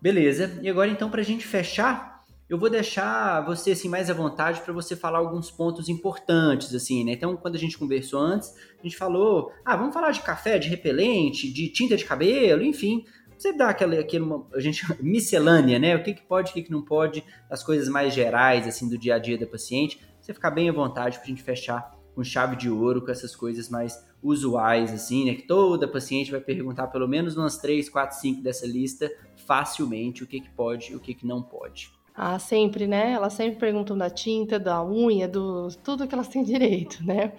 Beleza, 0.00 0.58
e 0.62 0.68
agora 0.68 0.90
então 0.90 1.10
pra 1.10 1.22
gente 1.22 1.46
fechar, 1.46 2.18
eu 2.48 2.56
vou 2.56 2.70
deixar 2.70 3.44
você 3.44 3.72
assim 3.72 3.88
mais 3.88 4.08
à 4.08 4.14
vontade 4.14 4.62
para 4.62 4.72
você 4.72 4.96
falar 4.96 5.18
alguns 5.18 5.50
pontos 5.50 5.88
importantes 5.88 6.74
assim, 6.74 7.04
né? 7.04 7.12
Então, 7.12 7.36
quando 7.36 7.56
a 7.56 7.58
gente 7.58 7.76
conversou 7.76 8.20
antes, 8.20 8.54
a 8.78 8.82
gente 8.82 8.96
falou, 8.96 9.52
ah, 9.64 9.76
vamos 9.76 9.92
falar 9.92 10.12
de 10.12 10.22
café, 10.22 10.58
de 10.58 10.68
repelente, 10.68 11.52
de 11.52 11.68
tinta 11.68 11.96
de 11.96 12.04
cabelo, 12.04 12.62
enfim, 12.62 13.04
você 13.38 13.52
dá 13.52 13.70
aquela, 13.70 13.98
aquela 13.98 14.46
a 14.52 14.60
gente 14.60 14.84
miscelânea, 15.02 15.78
né? 15.78 15.96
O 15.96 16.02
que, 16.02 16.14
que 16.14 16.22
pode, 16.22 16.50
o 16.50 16.54
que, 16.54 16.62
que 16.62 16.70
não 16.70 16.82
pode, 16.82 17.24
as 17.48 17.62
coisas 17.62 17.88
mais 17.88 18.12
gerais, 18.12 18.66
assim, 18.66 18.88
do 18.88 18.98
dia 18.98 19.14
a 19.14 19.18
dia 19.18 19.38
da 19.38 19.46
paciente. 19.46 20.00
Você 20.20 20.34
ficar 20.34 20.50
bem 20.50 20.68
à 20.68 20.72
vontade 20.72 21.18
para 21.18 21.24
a 21.24 21.28
gente 21.28 21.42
fechar 21.42 21.96
com 22.14 22.24
chave 22.24 22.56
de 22.56 22.68
ouro, 22.68 23.00
com 23.00 23.12
essas 23.12 23.36
coisas 23.36 23.68
mais 23.68 24.04
usuais, 24.22 24.92
assim, 24.92 25.24
né? 25.24 25.34
Que 25.34 25.46
toda 25.46 25.86
paciente 25.86 26.30
vai 26.30 26.40
perguntar 26.40 26.88
pelo 26.88 27.06
menos 27.06 27.36
umas 27.36 27.58
3, 27.58 27.88
4, 27.88 28.18
5 28.18 28.42
dessa 28.42 28.66
lista 28.66 29.10
facilmente 29.46 30.22
o 30.22 30.26
que, 30.26 30.40
que 30.40 30.50
pode 30.50 30.92
e 30.92 30.96
o 30.96 31.00
que, 31.00 31.14
que 31.14 31.26
não 31.26 31.40
pode. 31.40 31.92
Ah, 32.14 32.38
sempre, 32.38 32.88
né? 32.88 33.12
Elas 33.12 33.34
sempre 33.34 33.60
perguntam 33.60 33.96
da 33.96 34.10
tinta, 34.10 34.58
da 34.58 34.84
unha, 34.84 35.28
do 35.28 35.68
tudo 35.84 36.08
que 36.08 36.14
elas 36.14 36.26
têm 36.26 36.42
direito, 36.44 37.04
né? 37.04 37.32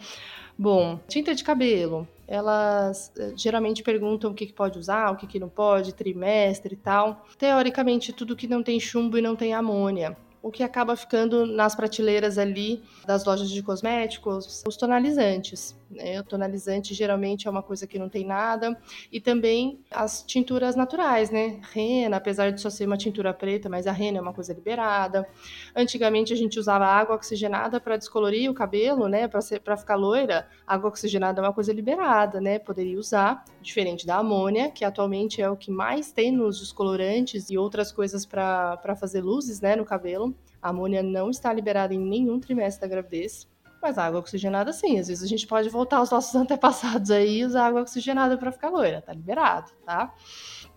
Bom, 0.57 0.99
tinta 1.07 1.35
de 1.35 1.43
cabelo. 1.43 2.07
Elas 2.31 3.11
eh, 3.17 3.33
geralmente 3.35 3.81
perguntam 3.81 4.29
o 4.29 4.33
que, 4.35 4.53
pode 4.53 4.77
usar, 4.77 5.11
o 5.11 5.15
que, 5.15 5.25
que 5.25 5.39
não 5.39 5.49
pode, 5.49 5.95
trimestre 5.95 6.75
e 6.75 6.77
tal. 6.77 7.25
Teoricamente, 7.39 8.13
tudo 8.13 8.35
que 8.35 8.47
não 8.47 8.61
tem 8.61 8.79
chumbo 8.79 9.17
e 9.17 9.21
não 9.21 9.35
tem 9.35 9.53
amônia 9.53 10.15
o 10.41 10.51
que 10.51 10.63
acaba 10.63 10.95
ficando 10.95 11.45
nas 11.45 11.75
prateleiras 11.75 12.37
ali 12.37 12.81
das 13.05 13.25
lojas 13.25 13.49
de 13.49 13.61
cosméticos, 13.61 14.63
os 14.65 14.77
tonalizantes. 14.77 15.75
Né? 15.89 16.19
O 16.19 16.23
tonalizante 16.23 16.93
geralmente 16.93 17.47
é 17.47 17.51
uma 17.51 17.63
coisa 17.63 17.87
que 17.87 17.97
não 17.97 18.09
tem 18.09 18.25
nada. 18.25 18.79
E 19.11 19.19
também 19.19 19.79
as 19.89 20.23
tinturas 20.23 20.75
naturais, 20.75 21.31
né? 21.31 21.59
Rena, 21.71 22.17
apesar 22.17 22.51
de 22.51 22.61
só 22.61 22.69
ser 22.69 22.85
uma 22.85 22.97
tintura 22.97 23.33
preta, 23.33 23.67
mas 23.67 23.87
a 23.87 23.91
rena 23.91 24.19
é 24.19 24.21
uma 24.21 24.33
coisa 24.33 24.53
liberada. 24.53 25.27
Antigamente 25.75 26.31
a 26.31 26.35
gente 26.35 26.59
usava 26.59 26.85
água 26.85 27.15
oxigenada 27.15 27.79
para 27.79 27.97
descolorir 27.97 28.49
o 28.49 28.53
cabelo, 28.53 29.07
né? 29.07 29.27
Para 29.27 29.77
ficar 29.77 29.95
loira. 29.95 30.47
Água 30.67 30.89
oxigenada 30.89 31.41
é 31.41 31.43
uma 31.43 31.53
coisa 31.53 31.73
liberada, 31.73 32.39
né? 32.39 32.59
Poderia 32.59 32.99
usar, 32.99 33.43
diferente 33.61 34.05
da 34.05 34.17
amônia, 34.17 34.69
que 34.69 34.85
atualmente 34.85 35.41
é 35.41 35.49
o 35.49 35.57
que 35.57 35.71
mais 35.71 36.11
tem 36.11 36.31
nos 36.31 36.59
descolorantes 36.59 37.49
e 37.49 37.57
outras 37.57 37.91
coisas 37.91 38.25
para 38.25 38.95
fazer 38.99 39.21
luzes, 39.21 39.59
né? 39.59 39.75
No 39.75 39.85
cabelo. 39.85 40.35
A 40.61 40.69
amônia 40.69 41.01
não 41.01 41.29
está 41.29 41.51
liberada 41.53 41.93
em 41.93 41.99
nenhum 41.99 42.39
trimestre 42.39 42.81
da 42.81 42.87
gravidez. 42.87 43.47
Mas 43.81 43.97
a 43.97 44.05
água 44.05 44.19
oxigenada, 44.19 44.73
sim. 44.73 44.99
Às 44.99 45.07
vezes 45.07 45.23
a 45.23 45.27
gente 45.27 45.47
pode 45.47 45.69
voltar 45.69 45.97
aos 45.97 46.11
nossos 46.11 46.33
antepassados 46.35 47.11
aí 47.11 47.39
e 47.39 47.45
usar 47.45 47.67
água 47.67 47.81
oxigenada 47.81 48.37
para 48.37 48.51
ficar 48.51 48.69
loira. 48.69 49.01
Tá 49.01 49.13
liberado, 49.13 49.71
tá? 49.85 50.13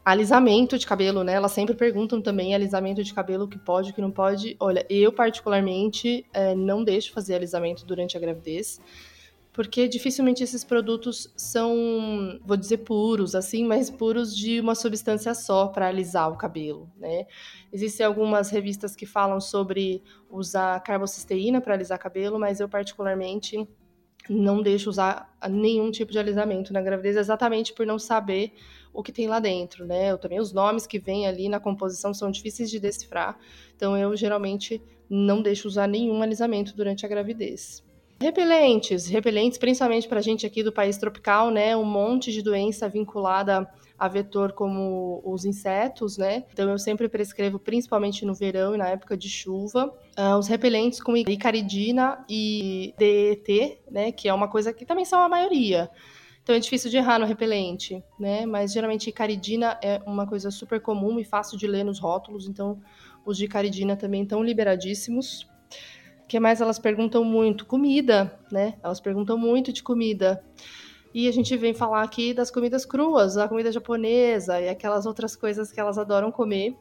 Alisamento 0.05 0.79
de 0.79 0.87
cabelo, 0.87 1.23
né? 1.23 1.35
Elas 1.35 1.53
sempre 1.53 1.75
perguntam 1.75 2.21
também 2.21 2.55
alisamento 2.55 3.03
de 3.03 3.13
cabelo, 3.13 3.49
que 3.49 3.59
pode, 3.59 3.93
que 3.93 4.01
não 4.01 4.11
pode. 4.11 4.57
Olha, 4.59 4.87
eu 4.89 5.13
particularmente 5.13 6.27
é, 6.33 6.55
não 6.55 6.83
deixo 6.83 7.13
fazer 7.13 7.35
alisamento 7.35 7.85
durante 7.85 8.17
a 8.17 8.21
gravidez 8.21 8.81
porque 9.53 9.87
dificilmente 9.87 10.43
esses 10.43 10.65
produtos 10.65 11.33
são, 11.37 12.41
vou 12.43 12.57
dizer 12.57 12.79
puros, 12.79 13.35
assim, 13.35 13.65
mas 13.65 13.91
puros 13.91 14.35
de 14.35 14.59
uma 14.59 14.75
substância 14.75 15.35
só 15.35 15.69
para 15.69 15.89
alisar 15.89 16.31
o 16.31 16.39
cabelo, 16.39 16.91
né? 16.97 17.27
Existem 17.71 18.07
algumas 18.07 18.49
revistas 18.49 18.97
que 18.97 19.05
falam 19.05 19.41
sobre 19.41 20.03
usar 20.31 20.81
carbocisteína 20.81 21.61
para 21.61 21.75
alisar 21.75 21.99
cabelo, 21.99 22.39
mas 22.39 22.61
eu 22.61 22.69
particularmente 22.69 23.69
não 24.31 24.63
deixo 24.63 24.89
usar 24.89 25.37
nenhum 25.51 25.91
tipo 25.91 26.13
de 26.13 26.19
alisamento 26.19 26.73
na 26.73 26.81
gravidez, 26.81 27.17
exatamente 27.17 27.75
por 27.75 27.85
não 27.85 27.99
saber 27.99 28.55
o 28.93 29.03
que 29.03 29.13
tem 29.13 29.27
lá 29.27 29.39
dentro, 29.39 29.85
né? 29.85 30.13
Eu 30.13 30.19
também 30.19 30.41
os 30.41 30.53
nomes 30.53 30.87
que 30.87 30.99
vêm 30.99 31.27
ali 31.27 31.49
na 31.49 31.61
composição 31.61 32.15
são 32.15 32.31
difíceis 32.31 32.71
de 32.71 32.81
decifrar, 32.81 33.39
então 33.77 33.99
eu 33.99 34.17
geralmente 34.17 34.81
não 35.11 35.43
deixo 35.43 35.69
usar 35.69 35.87
nenhum 35.87 36.23
alisamento 36.23 36.75
durante 36.75 37.05
a 37.05 37.09
gravidez. 37.09 37.83
Repelentes, 38.23 39.09
repelentes 39.09 39.59
principalmente 39.59 40.07
para 40.07 40.21
a 40.21 40.23
gente 40.23 40.47
aqui 40.47 40.63
do 40.63 40.71
país 40.71 40.97
tropical, 40.97 41.51
né? 41.51 41.77
Um 41.77 41.85
monte 41.85 42.31
de 42.31 42.41
doença 42.41 42.89
vinculada 42.89 43.69
a 43.99 44.07
vetor 44.07 44.53
como 44.53 45.21
os 45.25 45.45
insetos, 45.45 46.17
né? 46.17 46.45
Então 46.53 46.71
eu 46.71 46.79
sempre 46.79 47.09
prescrevo, 47.09 47.59
principalmente 47.59 48.25
no 48.25 48.33
verão 48.33 48.77
e 48.77 48.79
na 48.79 48.89
época 48.91 49.17
de 49.17 49.29
chuva, 49.29 49.93
uh, 50.17 50.39
os 50.39 50.47
repelentes 50.47 51.01
com 51.01 51.17
icaridina 51.17 52.25
e 52.29 52.95
DET, 52.97 53.81
né? 53.91 54.13
Que 54.13 54.29
é 54.29 54.35
uma 54.35 54.47
coisa 54.47 54.73
que 54.73 54.87
também 54.87 55.05
são 55.05 55.19
a 55.19 55.29
maioria. 55.29 55.91
Então 56.45 56.55
é 56.55 56.61
difícil 56.61 56.93
de 56.93 56.99
errar 56.99 57.19
no 57.19 57.27
repelente, 57.27 58.05
né? 58.21 58.47
Mas 58.47 58.73
geralmente 58.73 59.11
icaridina 59.11 59.81
é 59.83 60.01
uma 60.07 60.29
coisa 60.29 60.49
super 60.53 60.81
comum 60.81 61.19
e 61.19 61.25
fácil 61.25 61.59
de 61.59 61.67
ler 61.67 61.85
nos 61.85 61.99
rótulos, 61.99 62.47
então 62.47 62.81
os 63.27 63.37
de 63.37 63.47
icaridina 63.47 63.97
também 63.97 64.23
estão 64.23 64.45
liberadíssimos 64.45 65.51
que 66.33 66.41
mais 66.41 66.63
elas 66.63 66.79
perguntam 66.79 67.23
muito? 67.23 67.67
Comida, 67.67 68.41
né? 68.51 68.79
Elas 68.83 68.99
perguntam 68.99 69.37
muito 69.37 69.71
de 69.71 69.83
comida. 69.83 70.43
E 71.13 71.29
a 71.29 71.31
gente 71.31 71.55
vem 71.59 71.75
falar 71.75 72.03
aqui 72.03 72.33
das 72.33 72.51
comidas 72.51 72.87
cruas, 72.87 73.37
a 73.37 73.47
comida 73.47 73.71
japonesa 73.71 74.59
e 74.59 74.67
aquelas 74.67 75.05
outras 75.05 75.37
coisas 75.37 75.71
que 75.71 75.79
elas 75.79 75.99
adoram 75.99 76.33
comer. 76.33 76.75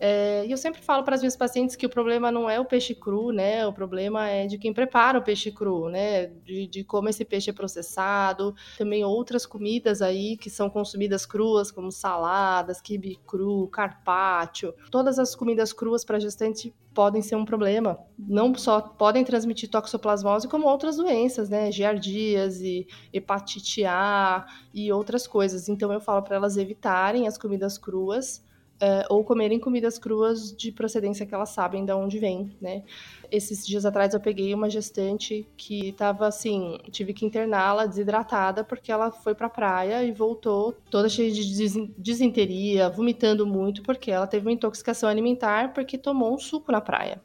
É, 0.00 0.46
e 0.46 0.52
eu 0.52 0.56
sempre 0.56 0.80
falo 0.80 1.02
para 1.02 1.16
as 1.16 1.20
minhas 1.20 1.36
pacientes 1.36 1.74
que 1.74 1.84
o 1.84 1.88
problema 1.88 2.30
não 2.30 2.48
é 2.48 2.60
o 2.60 2.64
peixe 2.64 2.94
cru, 2.94 3.32
né? 3.32 3.66
O 3.66 3.72
problema 3.72 4.28
é 4.28 4.46
de 4.46 4.56
quem 4.56 4.72
prepara 4.72 5.18
o 5.18 5.22
peixe 5.22 5.50
cru, 5.50 5.88
né? 5.88 6.26
De, 6.44 6.68
de, 6.68 6.84
como 6.84 7.08
esse 7.08 7.24
peixe 7.24 7.50
é 7.50 7.52
processado. 7.52 8.54
Também 8.76 9.04
outras 9.04 9.44
comidas 9.44 10.00
aí 10.00 10.36
que 10.36 10.48
são 10.48 10.70
consumidas 10.70 11.26
cruas, 11.26 11.72
como 11.72 11.90
saladas, 11.90 12.80
quibe 12.80 13.18
cru, 13.26 13.66
carpaccio. 13.68 14.72
Todas 14.90 15.18
as 15.18 15.34
comidas 15.34 15.72
cruas 15.72 16.04
para 16.04 16.20
gestante 16.20 16.72
podem 16.94 17.20
ser 17.20 17.34
um 17.34 17.44
problema. 17.44 17.98
Não 18.16 18.54
só 18.54 18.80
podem 18.80 19.24
transmitir 19.24 19.68
toxoplasmose, 19.68 20.46
como 20.46 20.68
outras 20.68 20.96
doenças, 20.96 21.48
né? 21.48 21.72
Giardíase, 21.72 22.86
hepatite 23.12 23.84
A 23.84 24.46
e 24.72 24.92
outras 24.92 25.26
coisas. 25.26 25.68
Então 25.68 25.92
eu 25.92 26.00
falo 26.00 26.22
para 26.22 26.36
elas 26.36 26.56
evitarem 26.56 27.26
as 27.26 27.36
comidas 27.36 27.76
cruas 27.76 28.46
é, 28.80 29.04
ou 29.08 29.24
comerem 29.24 29.58
comidas 29.58 29.98
cruas 29.98 30.54
de 30.56 30.70
procedência 30.70 31.26
que 31.26 31.34
elas 31.34 31.50
sabem 31.50 31.84
de 31.84 31.92
onde 31.92 32.18
vem, 32.18 32.56
né? 32.60 32.82
Esses 33.30 33.66
dias 33.66 33.84
atrás 33.84 34.14
eu 34.14 34.20
peguei 34.20 34.54
uma 34.54 34.70
gestante 34.70 35.46
que 35.56 35.88
estava 35.88 36.26
assim, 36.26 36.78
tive 36.90 37.12
que 37.12 37.26
interná-la 37.26 37.86
desidratada 37.86 38.64
porque 38.64 38.90
ela 38.90 39.10
foi 39.10 39.34
para 39.34 39.48
a 39.48 39.50
praia 39.50 40.02
e 40.04 40.12
voltou 40.12 40.74
toda 40.90 41.08
cheia 41.08 41.30
de 41.30 41.92
desinteria, 41.98 42.88
vomitando 42.88 43.46
muito 43.46 43.82
porque 43.82 44.10
ela 44.10 44.26
teve 44.26 44.46
uma 44.46 44.52
intoxicação 44.52 45.08
alimentar 45.08 45.72
porque 45.72 45.98
tomou 45.98 46.34
um 46.34 46.38
suco 46.38 46.72
na 46.72 46.80
praia. 46.80 47.20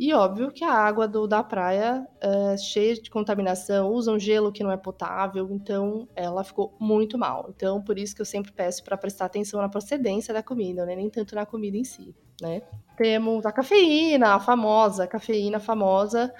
E 0.00 0.14
óbvio 0.14 0.50
que 0.50 0.64
a 0.64 0.72
água 0.72 1.06
do, 1.06 1.26
da 1.26 1.42
praia 1.42 2.08
é 2.22 2.56
cheia 2.56 2.94
de 2.94 3.10
contaminação, 3.10 3.92
usam 3.92 4.18
gelo 4.18 4.50
que 4.50 4.64
não 4.64 4.72
é 4.72 4.76
potável, 4.78 5.46
então 5.52 6.08
ela 6.16 6.42
ficou 6.42 6.74
muito 6.80 7.18
mal. 7.18 7.52
Então, 7.54 7.82
por 7.82 7.98
isso 7.98 8.14
que 8.16 8.22
eu 8.22 8.24
sempre 8.24 8.50
peço 8.50 8.82
para 8.82 8.96
prestar 8.96 9.26
atenção 9.26 9.60
na 9.60 9.68
procedência 9.68 10.32
da 10.32 10.42
comida, 10.42 10.86
né? 10.86 10.96
nem 10.96 11.10
tanto 11.10 11.34
na 11.34 11.44
comida 11.44 11.76
em 11.76 11.84
si, 11.84 12.14
né? 12.40 12.62
Temos 12.96 13.44
a 13.44 13.52
cafeína, 13.52 14.36
a 14.36 14.40
famosa, 14.40 15.06
cafeína 15.06 15.60
famosa, 15.60 16.32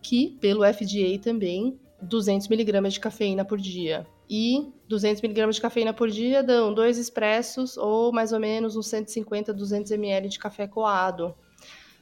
que 0.00 0.38
pelo 0.40 0.62
FDA 0.62 1.18
também, 1.20 1.76
200 2.00 2.46
miligramas 2.46 2.92
de 2.92 3.00
cafeína 3.00 3.44
por 3.44 3.58
dia. 3.58 4.06
E 4.30 4.72
200 4.88 5.20
miligramas 5.22 5.56
de 5.56 5.62
cafeína 5.62 5.92
por 5.92 6.08
dia 6.08 6.40
dão 6.40 6.72
dois 6.72 6.96
expressos 6.96 7.76
ou 7.76 8.12
mais 8.12 8.32
ou 8.32 8.38
menos 8.38 8.76
uns 8.76 8.86
150, 8.86 9.52
200 9.52 9.90
ml 9.90 10.28
de 10.28 10.38
café 10.38 10.68
coado. 10.68 11.34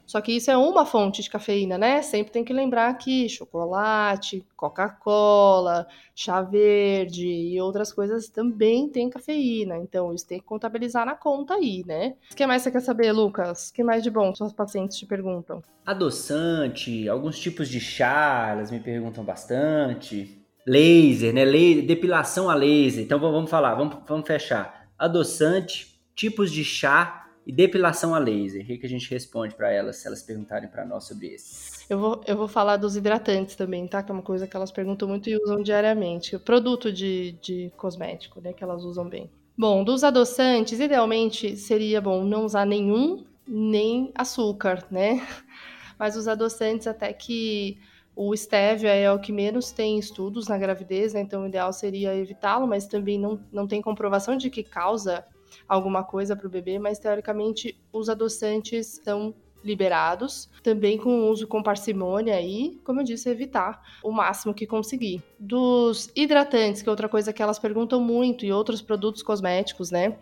Só 0.07 0.21
que 0.21 0.33
isso 0.33 0.51
é 0.51 0.57
uma 0.57 0.87
fonte 0.87 1.21
de 1.21 1.29
cafeína, 1.29 1.77
né? 1.77 2.01
Sempre 2.01 2.33
tem 2.33 2.45
que 2.45 2.53
lembrar 2.53 2.95
que 2.95 3.29
chocolate, 3.29 4.45
Coca-Cola, 4.57 5.87
chá 6.15 6.41
verde 6.43 7.27
e 7.27 7.61
outras 7.61 7.93
coisas 7.93 8.29
também 8.29 8.89
tem 8.89 9.11
cafeína. 9.11 9.77
Então, 9.79 10.15
isso 10.15 10.27
tem 10.27 10.39
que 10.39 10.45
contabilizar 10.45 11.05
na 11.05 11.15
conta 11.15 11.55
aí, 11.55 11.83
né? 11.85 12.15
O 12.31 12.37
que 12.37 12.47
mais 12.47 12.63
você 12.63 12.71
quer 12.71 12.81
saber, 12.81 13.11
Lucas? 13.11 13.71
O 13.71 13.75
que 13.75 13.83
mais 13.83 14.05
de 14.05 14.11
bom 14.11 14.33
suas 14.33 14.53
pacientes 14.53 14.97
te 14.97 15.05
perguntam? 15.05 15.61
Adoçante, 15.85 17.09
alguns 17.09 17.39
tipos 17.39 17.69
de 17.69 17.81
chá, 17.81 18.51
elas 18.53 18.71
me 18.71 18.79
perguntam 18.79 19.25
bastante. 19.25 20.41
Laser, 20.65 21.35
né? 21.35 21.45
Laser, 21.45 21.85
depilação 21.85 22.49
a 22.49 22.55
laser. 22.55 23.03
Então, 23.03 23.19
vamos 23.19 23.51
falar, 23.51 23.75
vamos, 23.75 23.97
vamos 24.07 24.27
fechar. 24.27 24.89
Adoçante, 24.97 26.01
tipos 26.15 26.53
de 26.53 26.65
chá 26.65 27.26
e 27.47 27.53
depilação 27.53 28.13
a 28.13 28.19
laser. 28.19 28.63
O 28.63 28.67
que, 28.67 28.81
a 28.85 28.89
gente 28.89 29.09
responde 29.09 29.55
para 29.55 29.71
elas 29.71 29.97
se 29.97 30.07
elas 30.09 30.23
perguntarem 30.23 30.69
para 30.69 30.85
nós 30.85 31.05
sobre 31.05 31.29
isso? 31.29 31.87
Eu 31.89 31.99
vou, 31.99 32.21
eu 32.27 32.37
vou 32.37 32.49
falar 32.49 32.77
dos 32.77 32.97
hidratantes 32.97 33.55
também, 33.55 33.87
tá? 33.87 34.03
Que 34.03 34.11
é 34.11 34.15
uma 34.15 34.23
coisa 34.23 34.49
que 34.49 34.57
elas 34.57 34.73
perguntam 34.73 35.07
muito 35.07 35.31
e 35.31 35.37
usam 35.37 35.63
diariamente. 35.63 36.37
Produto 36.41 36.93
de, 36.93 37.33
de 37.41 37.73
cosmético, 37.77 38.41
né? 38.41 38.53
Que 38.53 38.65
elas 38.65 38.83
usam 38.83 39.09
bem. 39.09 39.31
Bom, 39.57 39.85
dos 39.85 40.03
adoçantes, 40.03 40.81
idealmente 40.81 41.57
seria 41.57 42.01
bom 42.01 42.25
não 42.25 42.45
usar 42.45 42.67
nenhum, 42.67 43.25
nem 43.47 44.11
açúcar, 44.17 44.85
né? 44.91 45.25
Mas 45.97 46.17
os 46.17 46.27
adoçantes, 46.27 46.89
até 46.89 47.13
que 47.13 47.79
o 48.15 48.35
stevia 48.35 48.93
é 48.93 49.11
o 49.13 49.21
que 49.21 49.31
menos 49.31 49.71
tem 49.71 49.99
estudos 49.99 50.49
na 50.49 50.59
gravidez, 50.59 51.15
né? 51.15 51.21
Então 51.21 51.45
o 51.45 51.47
ideal 51.47 51.73
seria 51.73 52.15
evitá-lo, 52.15 52.67
mas 52.67 52.87
também 52.87 53.19
não, 53.19 53.39
não 53.53 53.67
tem 53.67 53.81
comprovação 53.83 54.37
de 54.37 54.51
que 54.51 54.63
causa 54.63 55.25
alguma 55.69 56.05
coisa 56.05 56.37
para 56.37 56.47
o 56.47 56.51
bebê, 56.51 56.79
mas 56.79 56.99
teoricamente 56.99 57.79
os 57.93 58.09
adoçantes 58.09 59.01
são 59.03 59.35
liberados, 59.65 60.49
também 60.63 60.97
com 60.97 61.29
uso 61.29 61.47
com 61.47 61.63
parcimônia 61.63 62.41
e, 62.41 62.81
como 62.85 63.01
eu 63.01 63.05
disse, 63.05 63.29
evitar 63.29 63.83
o 64.03 64.13
máximo 64.13 64.55
que 64.55 64.67
conseguir. 64.67 65.23
Dos 65.39 66.09
hidratantes, 66.15 66.83
que 66.83 66.89
é 66.89 66.93
outra 66.93 67.09
coisa 67.09 67.33
que 67.33 67.43
elas 67.43 67.59
perguntam 67.59 68.01
muito, 68.01 68.45
e 68.45 68.53
outros 68.53 68.81
produtos 68.81 69.23
cosméticos, 69.23 69.91
né? 69.91 70.19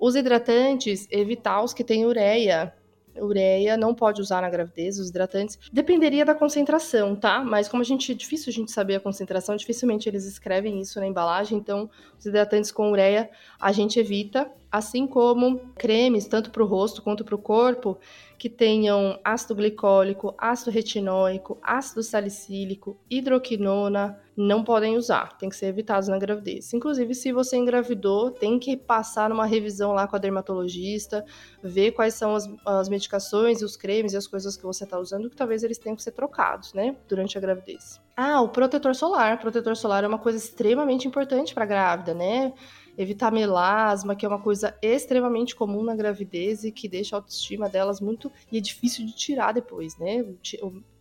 Os 0.00 0.16
hidratantes, 0.16 1.06
evitar 1.10 1.62
os 1.62 1.74
que 1.74 1.84
têm 1.84 2.06
ureia, 2.06 2.72
ureia 3.20 3.76
não 3.76 3.94
pode 3.94 4.20
usar 4.20 4.40
na 4.40 4.48
gravidez, 4.48 4.98
os 4.98 5.08
hidratantes. 5.08 5.58
Dependeria 5.72 6.24
da 6.24 6.34
concentração, 6.34 7.14
tá? 7.14 7.42
Mas 7.44 7.68
como 7.68 7.82
a 7.82 7.84
gente 7.84 8.12
é 8.12 8.14
difícil 8.14 8.50
a 8.50 8.52
gente 8.52 8.70
saber 8.70 8.96
a 8.96 9.00
concentração, 9.00 9.56
dificilmente 9.56 10.08
eles 10.08 10.24
escrevem 10.24 10.80
isso 10.80 10.98
na 11.00 11.06
embalagem, 11.06 11.58
então 11.58 11.90
os 12.18 12.24
hidratantes 12.24 12.70
com 12.70 12.90
ureia 12.90 13.28
a 13.60 13.72
gente 13.72 13.98
evita, 13.98 14.50
assim 14.70 15.06
como 15.06 15.72
cremes 15.76 16.26
tanto 16.26 16.50
para 16.50 16.62
o 16.62 16.66
rosto 16.66 17.02
quanto 17.02 17.24
para 17.24 17.34
o 17.34 17.38
corpo 17.38 17.98
que 18.38 18.48
tenham 18.48 19.18
ácido 19.24 19.56
glicólico, 19.56 20.34
ácido 20.38 20.70
retinóico, 20.70 21.58
ácido 21.60 22.02
salicílico, 22.02 22.96
hidroquinona, 23.10 24.20
não 24.36 24.62
podem 24.62 24.96
usar, 24.96 25.36
tem 25.36 25.48
que 25.48 25.56
ser 25.56 25.66
evitados 25.66 26.08
na 26.08 26.16
gravidez. 26.16 26.72
Inclusive, 26.72 27.12
se 27.16 27.32
você 27.32 27.56
engravidou, 27.56 28.30
tem 28.30 28.56
que 28.56 28.76
passar 28.76 29.28
numa 29.28 29.44
revisão 29.44 29.92
lá 29.92 30.06
com 30.06 30.14
a 30.14 30.18
dermatologista, 30.20 31.24
ver 31.60 31.90
quais 31.90 32.14
são 32.14 32.36
as, 32.36 32.48
as 32.64 32.88
medicações 32.88 33.60
e 33.60 33.64
os 33.64 33.76
cremes 33.76 34.12
e 34.12 34.16
as 34.16 34.28
coisas 34.28 34.56
que 34.56 34.62
você 34.62 34.84
está 34.84 34.96
usando, 34.96 35.28
que 35.28 35.34
talvez 35.34 35.64
eles 35.64 35.78
tenham 35.78 35.96
que 35.96 36.02
ser 36.04 36.12
trocados, 36.12 36.72
né, 36.72 36.94
durante 37.08 37.36
a 37.36 37.40
gravidez. 37.40 38.00
Ah, 38.16 38.40
o 38.40 38.48
protetor 38.48 38.94
solar. 38.94 39.34
O 39.34 39.38
protetor 39.38 39.76
solar 39.76 40.04
é 40.04 40.08
uma 40.08 40.18
coisa 40.18 40.38
extremamente 40.38 41.08
importante 41.08 41.52
para 41.52 41.66
grávida, 41.66 42.14
né? 42.14 42.52
Evitar 42.98 43.30
melasma, 43.30 44.16
que 44.16 44.26
é 44.26 44.28
uma 44.28 44.40
coisa 44.40 44.74
extremamente 44.82 45.54
comum 45.54 45.84
na 45.84 45.94
gravidez 45.94 46.64
e 46.64 46.72
que 46.72 46.88
deixa 46.88 47.14
a 47.14 47.18
autoestima 47.18 47.68
delas 47.68 48.00
muito. 48.00 48.30
e 48.50 48.58
é 48.58 48.60
difícil 48.60 49.06
de 49.06 49.12
tirar 49.14 49.52
depois, 49.52 49.96
né? 49.96 50.24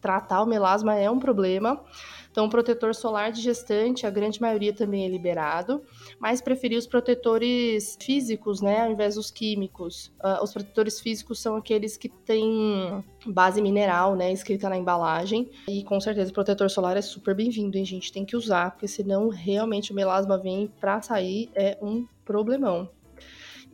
Tratar 0.07 0.41
o 0.41 0.45
melasma 0.45 0.95
é 0.95 1.11
um 1.11 1.19
problema. 1.19 1.83
Então, 2.31 2.45
o 2.45 2.49
protetor 2.49 2.95
solar 2.95 3.29
de 3.29 3.41
gestante, 3.41 4.07
a 4.07 4.09
grande 4.09 4.39
maioria 4.39 4.71
também 4.71 5.03
é 5.03 5.09
liberado, 5.09 5.81
mas 6.17 6.39
preferi 6.39 6.77
os 6.77 6.87
protetores 6.87 7.97
físicos, 7.99 8.61
né, 8.61 8.85
ao 8.85 8.91
invés 8.91 9.15
dos 9.15 9.29
químicos. 9.29 10.13
Uh, 10.23 10.41
os 10.41 10.53
protetores 10.53 11.01
físicos 11.01 11.41
são 11.41 11.57
aqueles 11.57 11.97
que 11.97 12.07
têm 12.07 13.03
base 13.25 13.61
mineral, 13.61 14.15
né, 14.15 14.31
escrita 14.31 14.69
na 14.69 14.77
embalagem. 14.77 15.51
E 15.67 15.83
com 15.83 15.99
certeza 15.99 16.31
o 16.31 16.33
protetor 16.33 16.69
solar 16.69 16.95
é 16.95 17.01
super 17.01 17.35
bem-vindo, 17.35 17.77
hein, 17.77 17.83
gente? 17.83 18.13
Tem 18.13 18.23
que 18.23 18.37
usar, 18.37 18.71
porque 18.71 18.87
senão 18.87 19.27
realmente 19.27 19.91
o 19.91 19.95
melasma 19.95 20.37
vem 20.37 20.71
pra 20.79 21.01
sair, 21.01 21.49
é 21.53 21.77
um 21.81 22.05
problemão. 22.23 22.89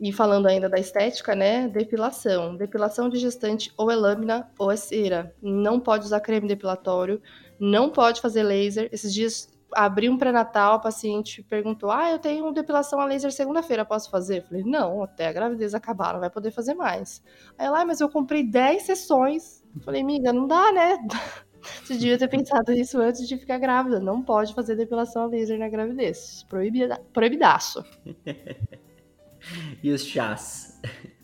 E 0.00 0.12
falando 0.12 0.46
ainda 0.46 0.68
da 0.68 0.78
estética, 0.78 1.34
né? 1.34 1.68
Depilação. 1.68 2.56
Depilação 2.56 3.08
de 3.08 3.18
gestante 3.18 3.72
ou 3.76 3.90
é 3.90 3.96
lâmina 3.96 4.50
ou 4.58 4.70
é 4.70 4.76
cera. 4.76 5.34
Não 5.40 5.78
pode 5.78 6.04
usar 6.04 6.20
creme 6.20 6.48
depilatório, 6.48 7.22
não 7.58 7.90
pode 7.90 8.20
fazer 8.20 8.42
laser. 8.42 8.88
Esses 8.92 9.12
dias 9.12 9.48
abri 9.74 10.08
um 10.08 10.16
pré-natal, 10.16 10.74
a 10.74 10.78
paciente 10.78 11.42
perguntou: 11.42 11.90
Ah, 11.90 12.10
eu 12.10 12.18
tenho 12.18 12.52
depilação 12.52 13.00
a 13.00 13.04
laser 13.04 13.32
segunda-feira, 13.32 13.84
posso 13.84 14.10
fazer? 14.10 14.38
Eu 14.38 14.42
falei: 14.46 14.62
Não, 14.64 15.02
até 15.02 15.28
a 15.28 15.32
gravidez 15.32 15.74
acabar, 15.74 16.12
não 16.12 16.20
vai 16.20 16.30
poder 16.30 16.50
fazer 16.50 16.74
mais. 16.74 17.22
Aí 17.58 17.66
ela, 17.66 17.80
ah, 17.80 17.84
mas 17.84 18.00
eu 18.00 18.08
comprei 18.08 18.42
10 18.42 18.82
sessões. 18.82 19.62
Eu 19.74 19.82
falei: 19.82 20.02
Amiga, 20.02 20.32
não 20.32 20.46
dá, 20.46 20.72
né? 20.72 20.98
Você 21.82 21.94
devia 21.94 22.18
ter 22.18 22.28
pensado 22.28 22.72
isso 22.72 23.00
antes 23.00 23.26
de 23.26 23.38
ficar 23.38 23.58
grávida. 23.58 23.98
Não 23.98 24.22
pode 24.22 24.54
fazer 24.54 24.76
depilação 24.76 25.22
a 25.22 25.26
laser 25.26 25.58
na 25.58 25.68
gravidez. 25.68 26.44
Proibida, 26.48 27.00
proibidaço. 27.12 27.82
e 29.82 29.90
os 29.90 30.04
chás? 30.04 30.80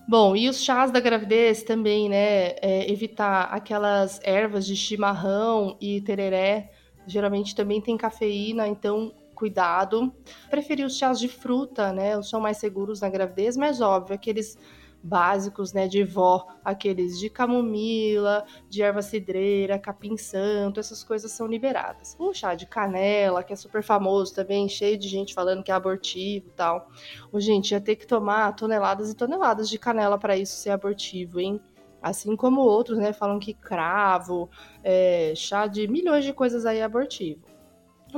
Bom, 0.08 0.34
e 0.34 0.48
os 0.48 0.62
chás 0.62 0.90
da 0.90 0.98
gravidez 0.98 1.62
também, 1.62 2.08
né? 2.08 2.56
É, 2.60 2.90
evitar 2.90 3.44
aquelas 3.44 4.20
ervas 4.24 4.66
de 4.66 4.74
chimarrão 4.74 5.76
e 5.80 6.00
tereré. 6.00 6.72
Geralmente 7.06 7.54
também 7.54 7.80
tem 7.80 7.96
cafeína, 7.96 8.66
então 8.66 9.14
cuidado. 9.34 10.12
Preferir 10.50 10.84
os 10.84 10.96
chás 10.96 11.18
de 11.18 11.28
fruta, 11.28 11.92
né? 11.92 12.18
Os 12.18 12.28
são 12.28 12.40
mais 12.40 12.56
seguros 12.56 13.00
na 13.00 13.08
gravidez, 13.08 13.56
mas 13.56 13.80
óbvio, 13.80 14.14
aqueles 14.14 14.58
básicos, 15.02 15.72
né, 15.72 15.88
de 15.88 16.04
vó, 16.04 16.46
aqueles 16.64 17.18
de 17.18 17.30
camomila, 17.30 18.44
de 18.68 18.82
erva 18.82 19.02
cidreira, 19.02 19.78
capim 19.78 20.16
santo, 20.16 20.78
essas 20.78 21.02
coisas 21.02 21.32
são 21.32 21.46
liberadas. 21.46 22.16
O 22.18 22.32
chá 22.34 22.54
de 22.54 22.66
canela, 22.66 23.42
que 23.42 23.52
é 23.52 23.56
super 23.56 23.82
famoso 23.82 24.34
também, 24.34 24.68
cheio 24.68 24.98
de 24.98 25.08
gente 25.08 25.34
falando 25.34 25.62
que 25.62 25.70
é 25.70 25.74
abortivo 25.74 26.48
e 26.48 26.52
tal. 26.52 26.90
O 27.32 27.40
gente 27.40 27.72
ia 27.72 27.80
ter 27.80 27.96
que 27.96 28.06
tomar 28.06 28.54
toneladas 28.54 29.10
e 29.10 29.16
toneladas 29.16 29.68
de 29.68 29.78
canela 29.78 30.18
para 30.18 30.36
isso 30.36 30.56
ser 30.56 30.70
abortivo, 30.70 31.40
hein? 31.40 31.60
Assim 32.02 32.34
como 32.34 32.62
outros, 32.62 32.98
né, 32.98 33.12
falam 33.12 33.38
que 33.38 33.52
cravo, 33.52 34.48
é, 34.82 35.34
chá 35.36 35.66
de 35.66 35.86
milhões 35.86 36.24
de 36.24 36.32
coisas 36.32 36.64
aí 36.64 36.78
é 36.78 36.82
abortivo 36.82 37.49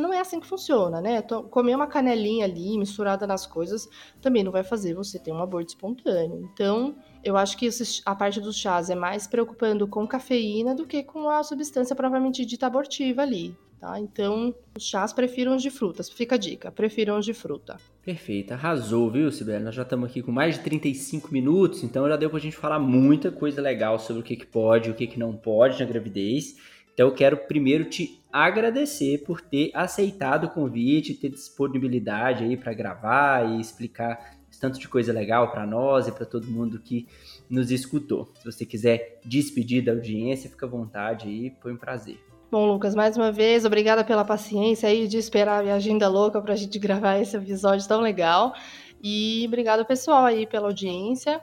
não 0.01 0.13
é 0.13 0.21
assim 0.21 0.41
que 0.41 0.47
funciona, 0.47 1.01
né? 1.01 1.23
Comer 1.23 1.75
uma 1.75 1.87
canelinha 1.87 2.45
ali 2.45 2.79
misturada 2.79 3.27
nas 3.27 3.47
coisas 3.47 3.89
também 4.21 4.43
não 4.43 4.53
vai 4.53 4.63
fazer 4.63 4.95
você 4.95 5.19
ter 5.19 5.33
um 5.33 5.43
aborto 5.43 5.71
espontâneo. 5.71 6.49
Então, 6.53 6.95
eu 7.25 7.37
acho 7.37 7.57
que 7.57 7.69
a 8.05 8.15
parte 8.15 8.41
dos 8.41 8.57
chás 8.57 8.91
é 8.91 8.95
mais 8.95 9.27
preocupando 9.27 9.87
com 9.87 10.07
cafeína 10.07 10.75
do 10.75 10.87
que 10.87 11.03
com 11.03 11.29
a 11.29 11.43
substância 11.43 11.95
provavelmente 11.95 12.45
dita 12.45 12.67
abortiva 12.67 13.23
ali. 13.23 13.57
Tá? 13.83 13.99
Então, 13.99 14.55
os 14.77 14.85
chás 14.85 15.13
prefiram 15.13 15.57
os 15.57 15.63
de 15.63 15.69
frutas. 15.69 16.09
Fica 16.09 16.37
a 16.37 16.39
dica, 16.39 16.71
prefiram 16.71 17.19
os 17.19 17.25
de 17.25 17.35
fruta. 17.35 17.79
Perfeito, 18.05 18.53
arrasou, 18.53 19.11
viu, 19.11 19.33
Sibeli? 19.33 19.65
Nós 19.65 19.75
já 19.75 19.83
estamos 19.83 20.09
aqui 20.09 20.23
com 20.23 20.31
mais 20.31 20.55
de 20.55 20.61
35 20.63 21.33
minutos, 21.33 21.83
então 21.83 22.09
já 22.09 22.17
deu 22.17 22.31
pra 22.31 22.39
gente 22.39 22.57
falar 22.57 22.79
muita 22.79 23.33
coisa 23.33 23.61
legal 23.61 23.99
sobre 23.99 24.23
o 24.23 24.25
que, 24.25 24.37
que 24.37 24.47
pode 24.47 24.89
o 24.89 24.95
que, 24.95 25.09
que 25.09 25.19
não 25.19 25.33
pode 25.33 25.81
na 25.81 25.85
gravidez. 25.85 26.57
Então 26.95 27.09
eu 27.09 27.13
quero 27.15 27.37
primeiro 27.37 27.85
te 27.87 28.22
agradecer 28.33 29.23
por 29.25 29.41
ter 29.41 29.71
aceitado 29.75 30.45
o 30.45 30.51
convite, 30.51 31.15
ter 31.15 31.29
disponibilidade 31.29 32.45
aí 32.45 32.57
para 32.57 32.73
gravar 32.73 33.47
e 33.47 33.61
explicar 33.61 34.41
tanto 34.59 34.79
de 34.79 34.89
coisa 34.89 35.13
legal 35.13 35.51
para 35.51 35.67
nós 35.67 36.07
e 36.07 36.13
para 36.13 36.25
todo 36.25 36.47
mundo 36.47 36.79
que 36.79 37.09
nos 37.51 37.71
escutou. 37.71 38.31
Se 38.37 38.45
você 38.45 38.65
quiser 38.65 39.21
despedir 39.25 39.85
da 39.85 39.93
audiência, 39.93 40.49
fica 40.49 40.67
à 40.67 40.69
vontade 40.69 41.29
aí, 41.29 41.53
foi 41.61 41.73
um 41.73 41.77
prazer. 41.77 42.19
Bom, 42.51 42.71
Lucas, 42.71 42.95
mais 42.95 43.17
uma 43.17 43.33
vez, 43.33 43.65
obrigada 43.65 44.05
pela 44.05 44.25
paciência 44.25 44.89
aí 44.89 45.09
de 45.09 45.17
esperar 45.17 45.61
a 45.61 45.63
minha 45.63 45.75
agenda 45.75 46.07
louca 46.07 46.41
para 46.41 46.53
a 46.53 46.57
gente 46.57 46.79
gravar 46.81 47.19
esse 47.19 47.37
episódio 47.37 47.89
tão 47.89 48.01
legal. 48.01 48.55
E 49.03 49.45
obrigado, 49.49 49.85
pessoal, 49.85 50.25
aí 50.25 50.47
pela 50.47 50.69
audiência. 50.69 51.41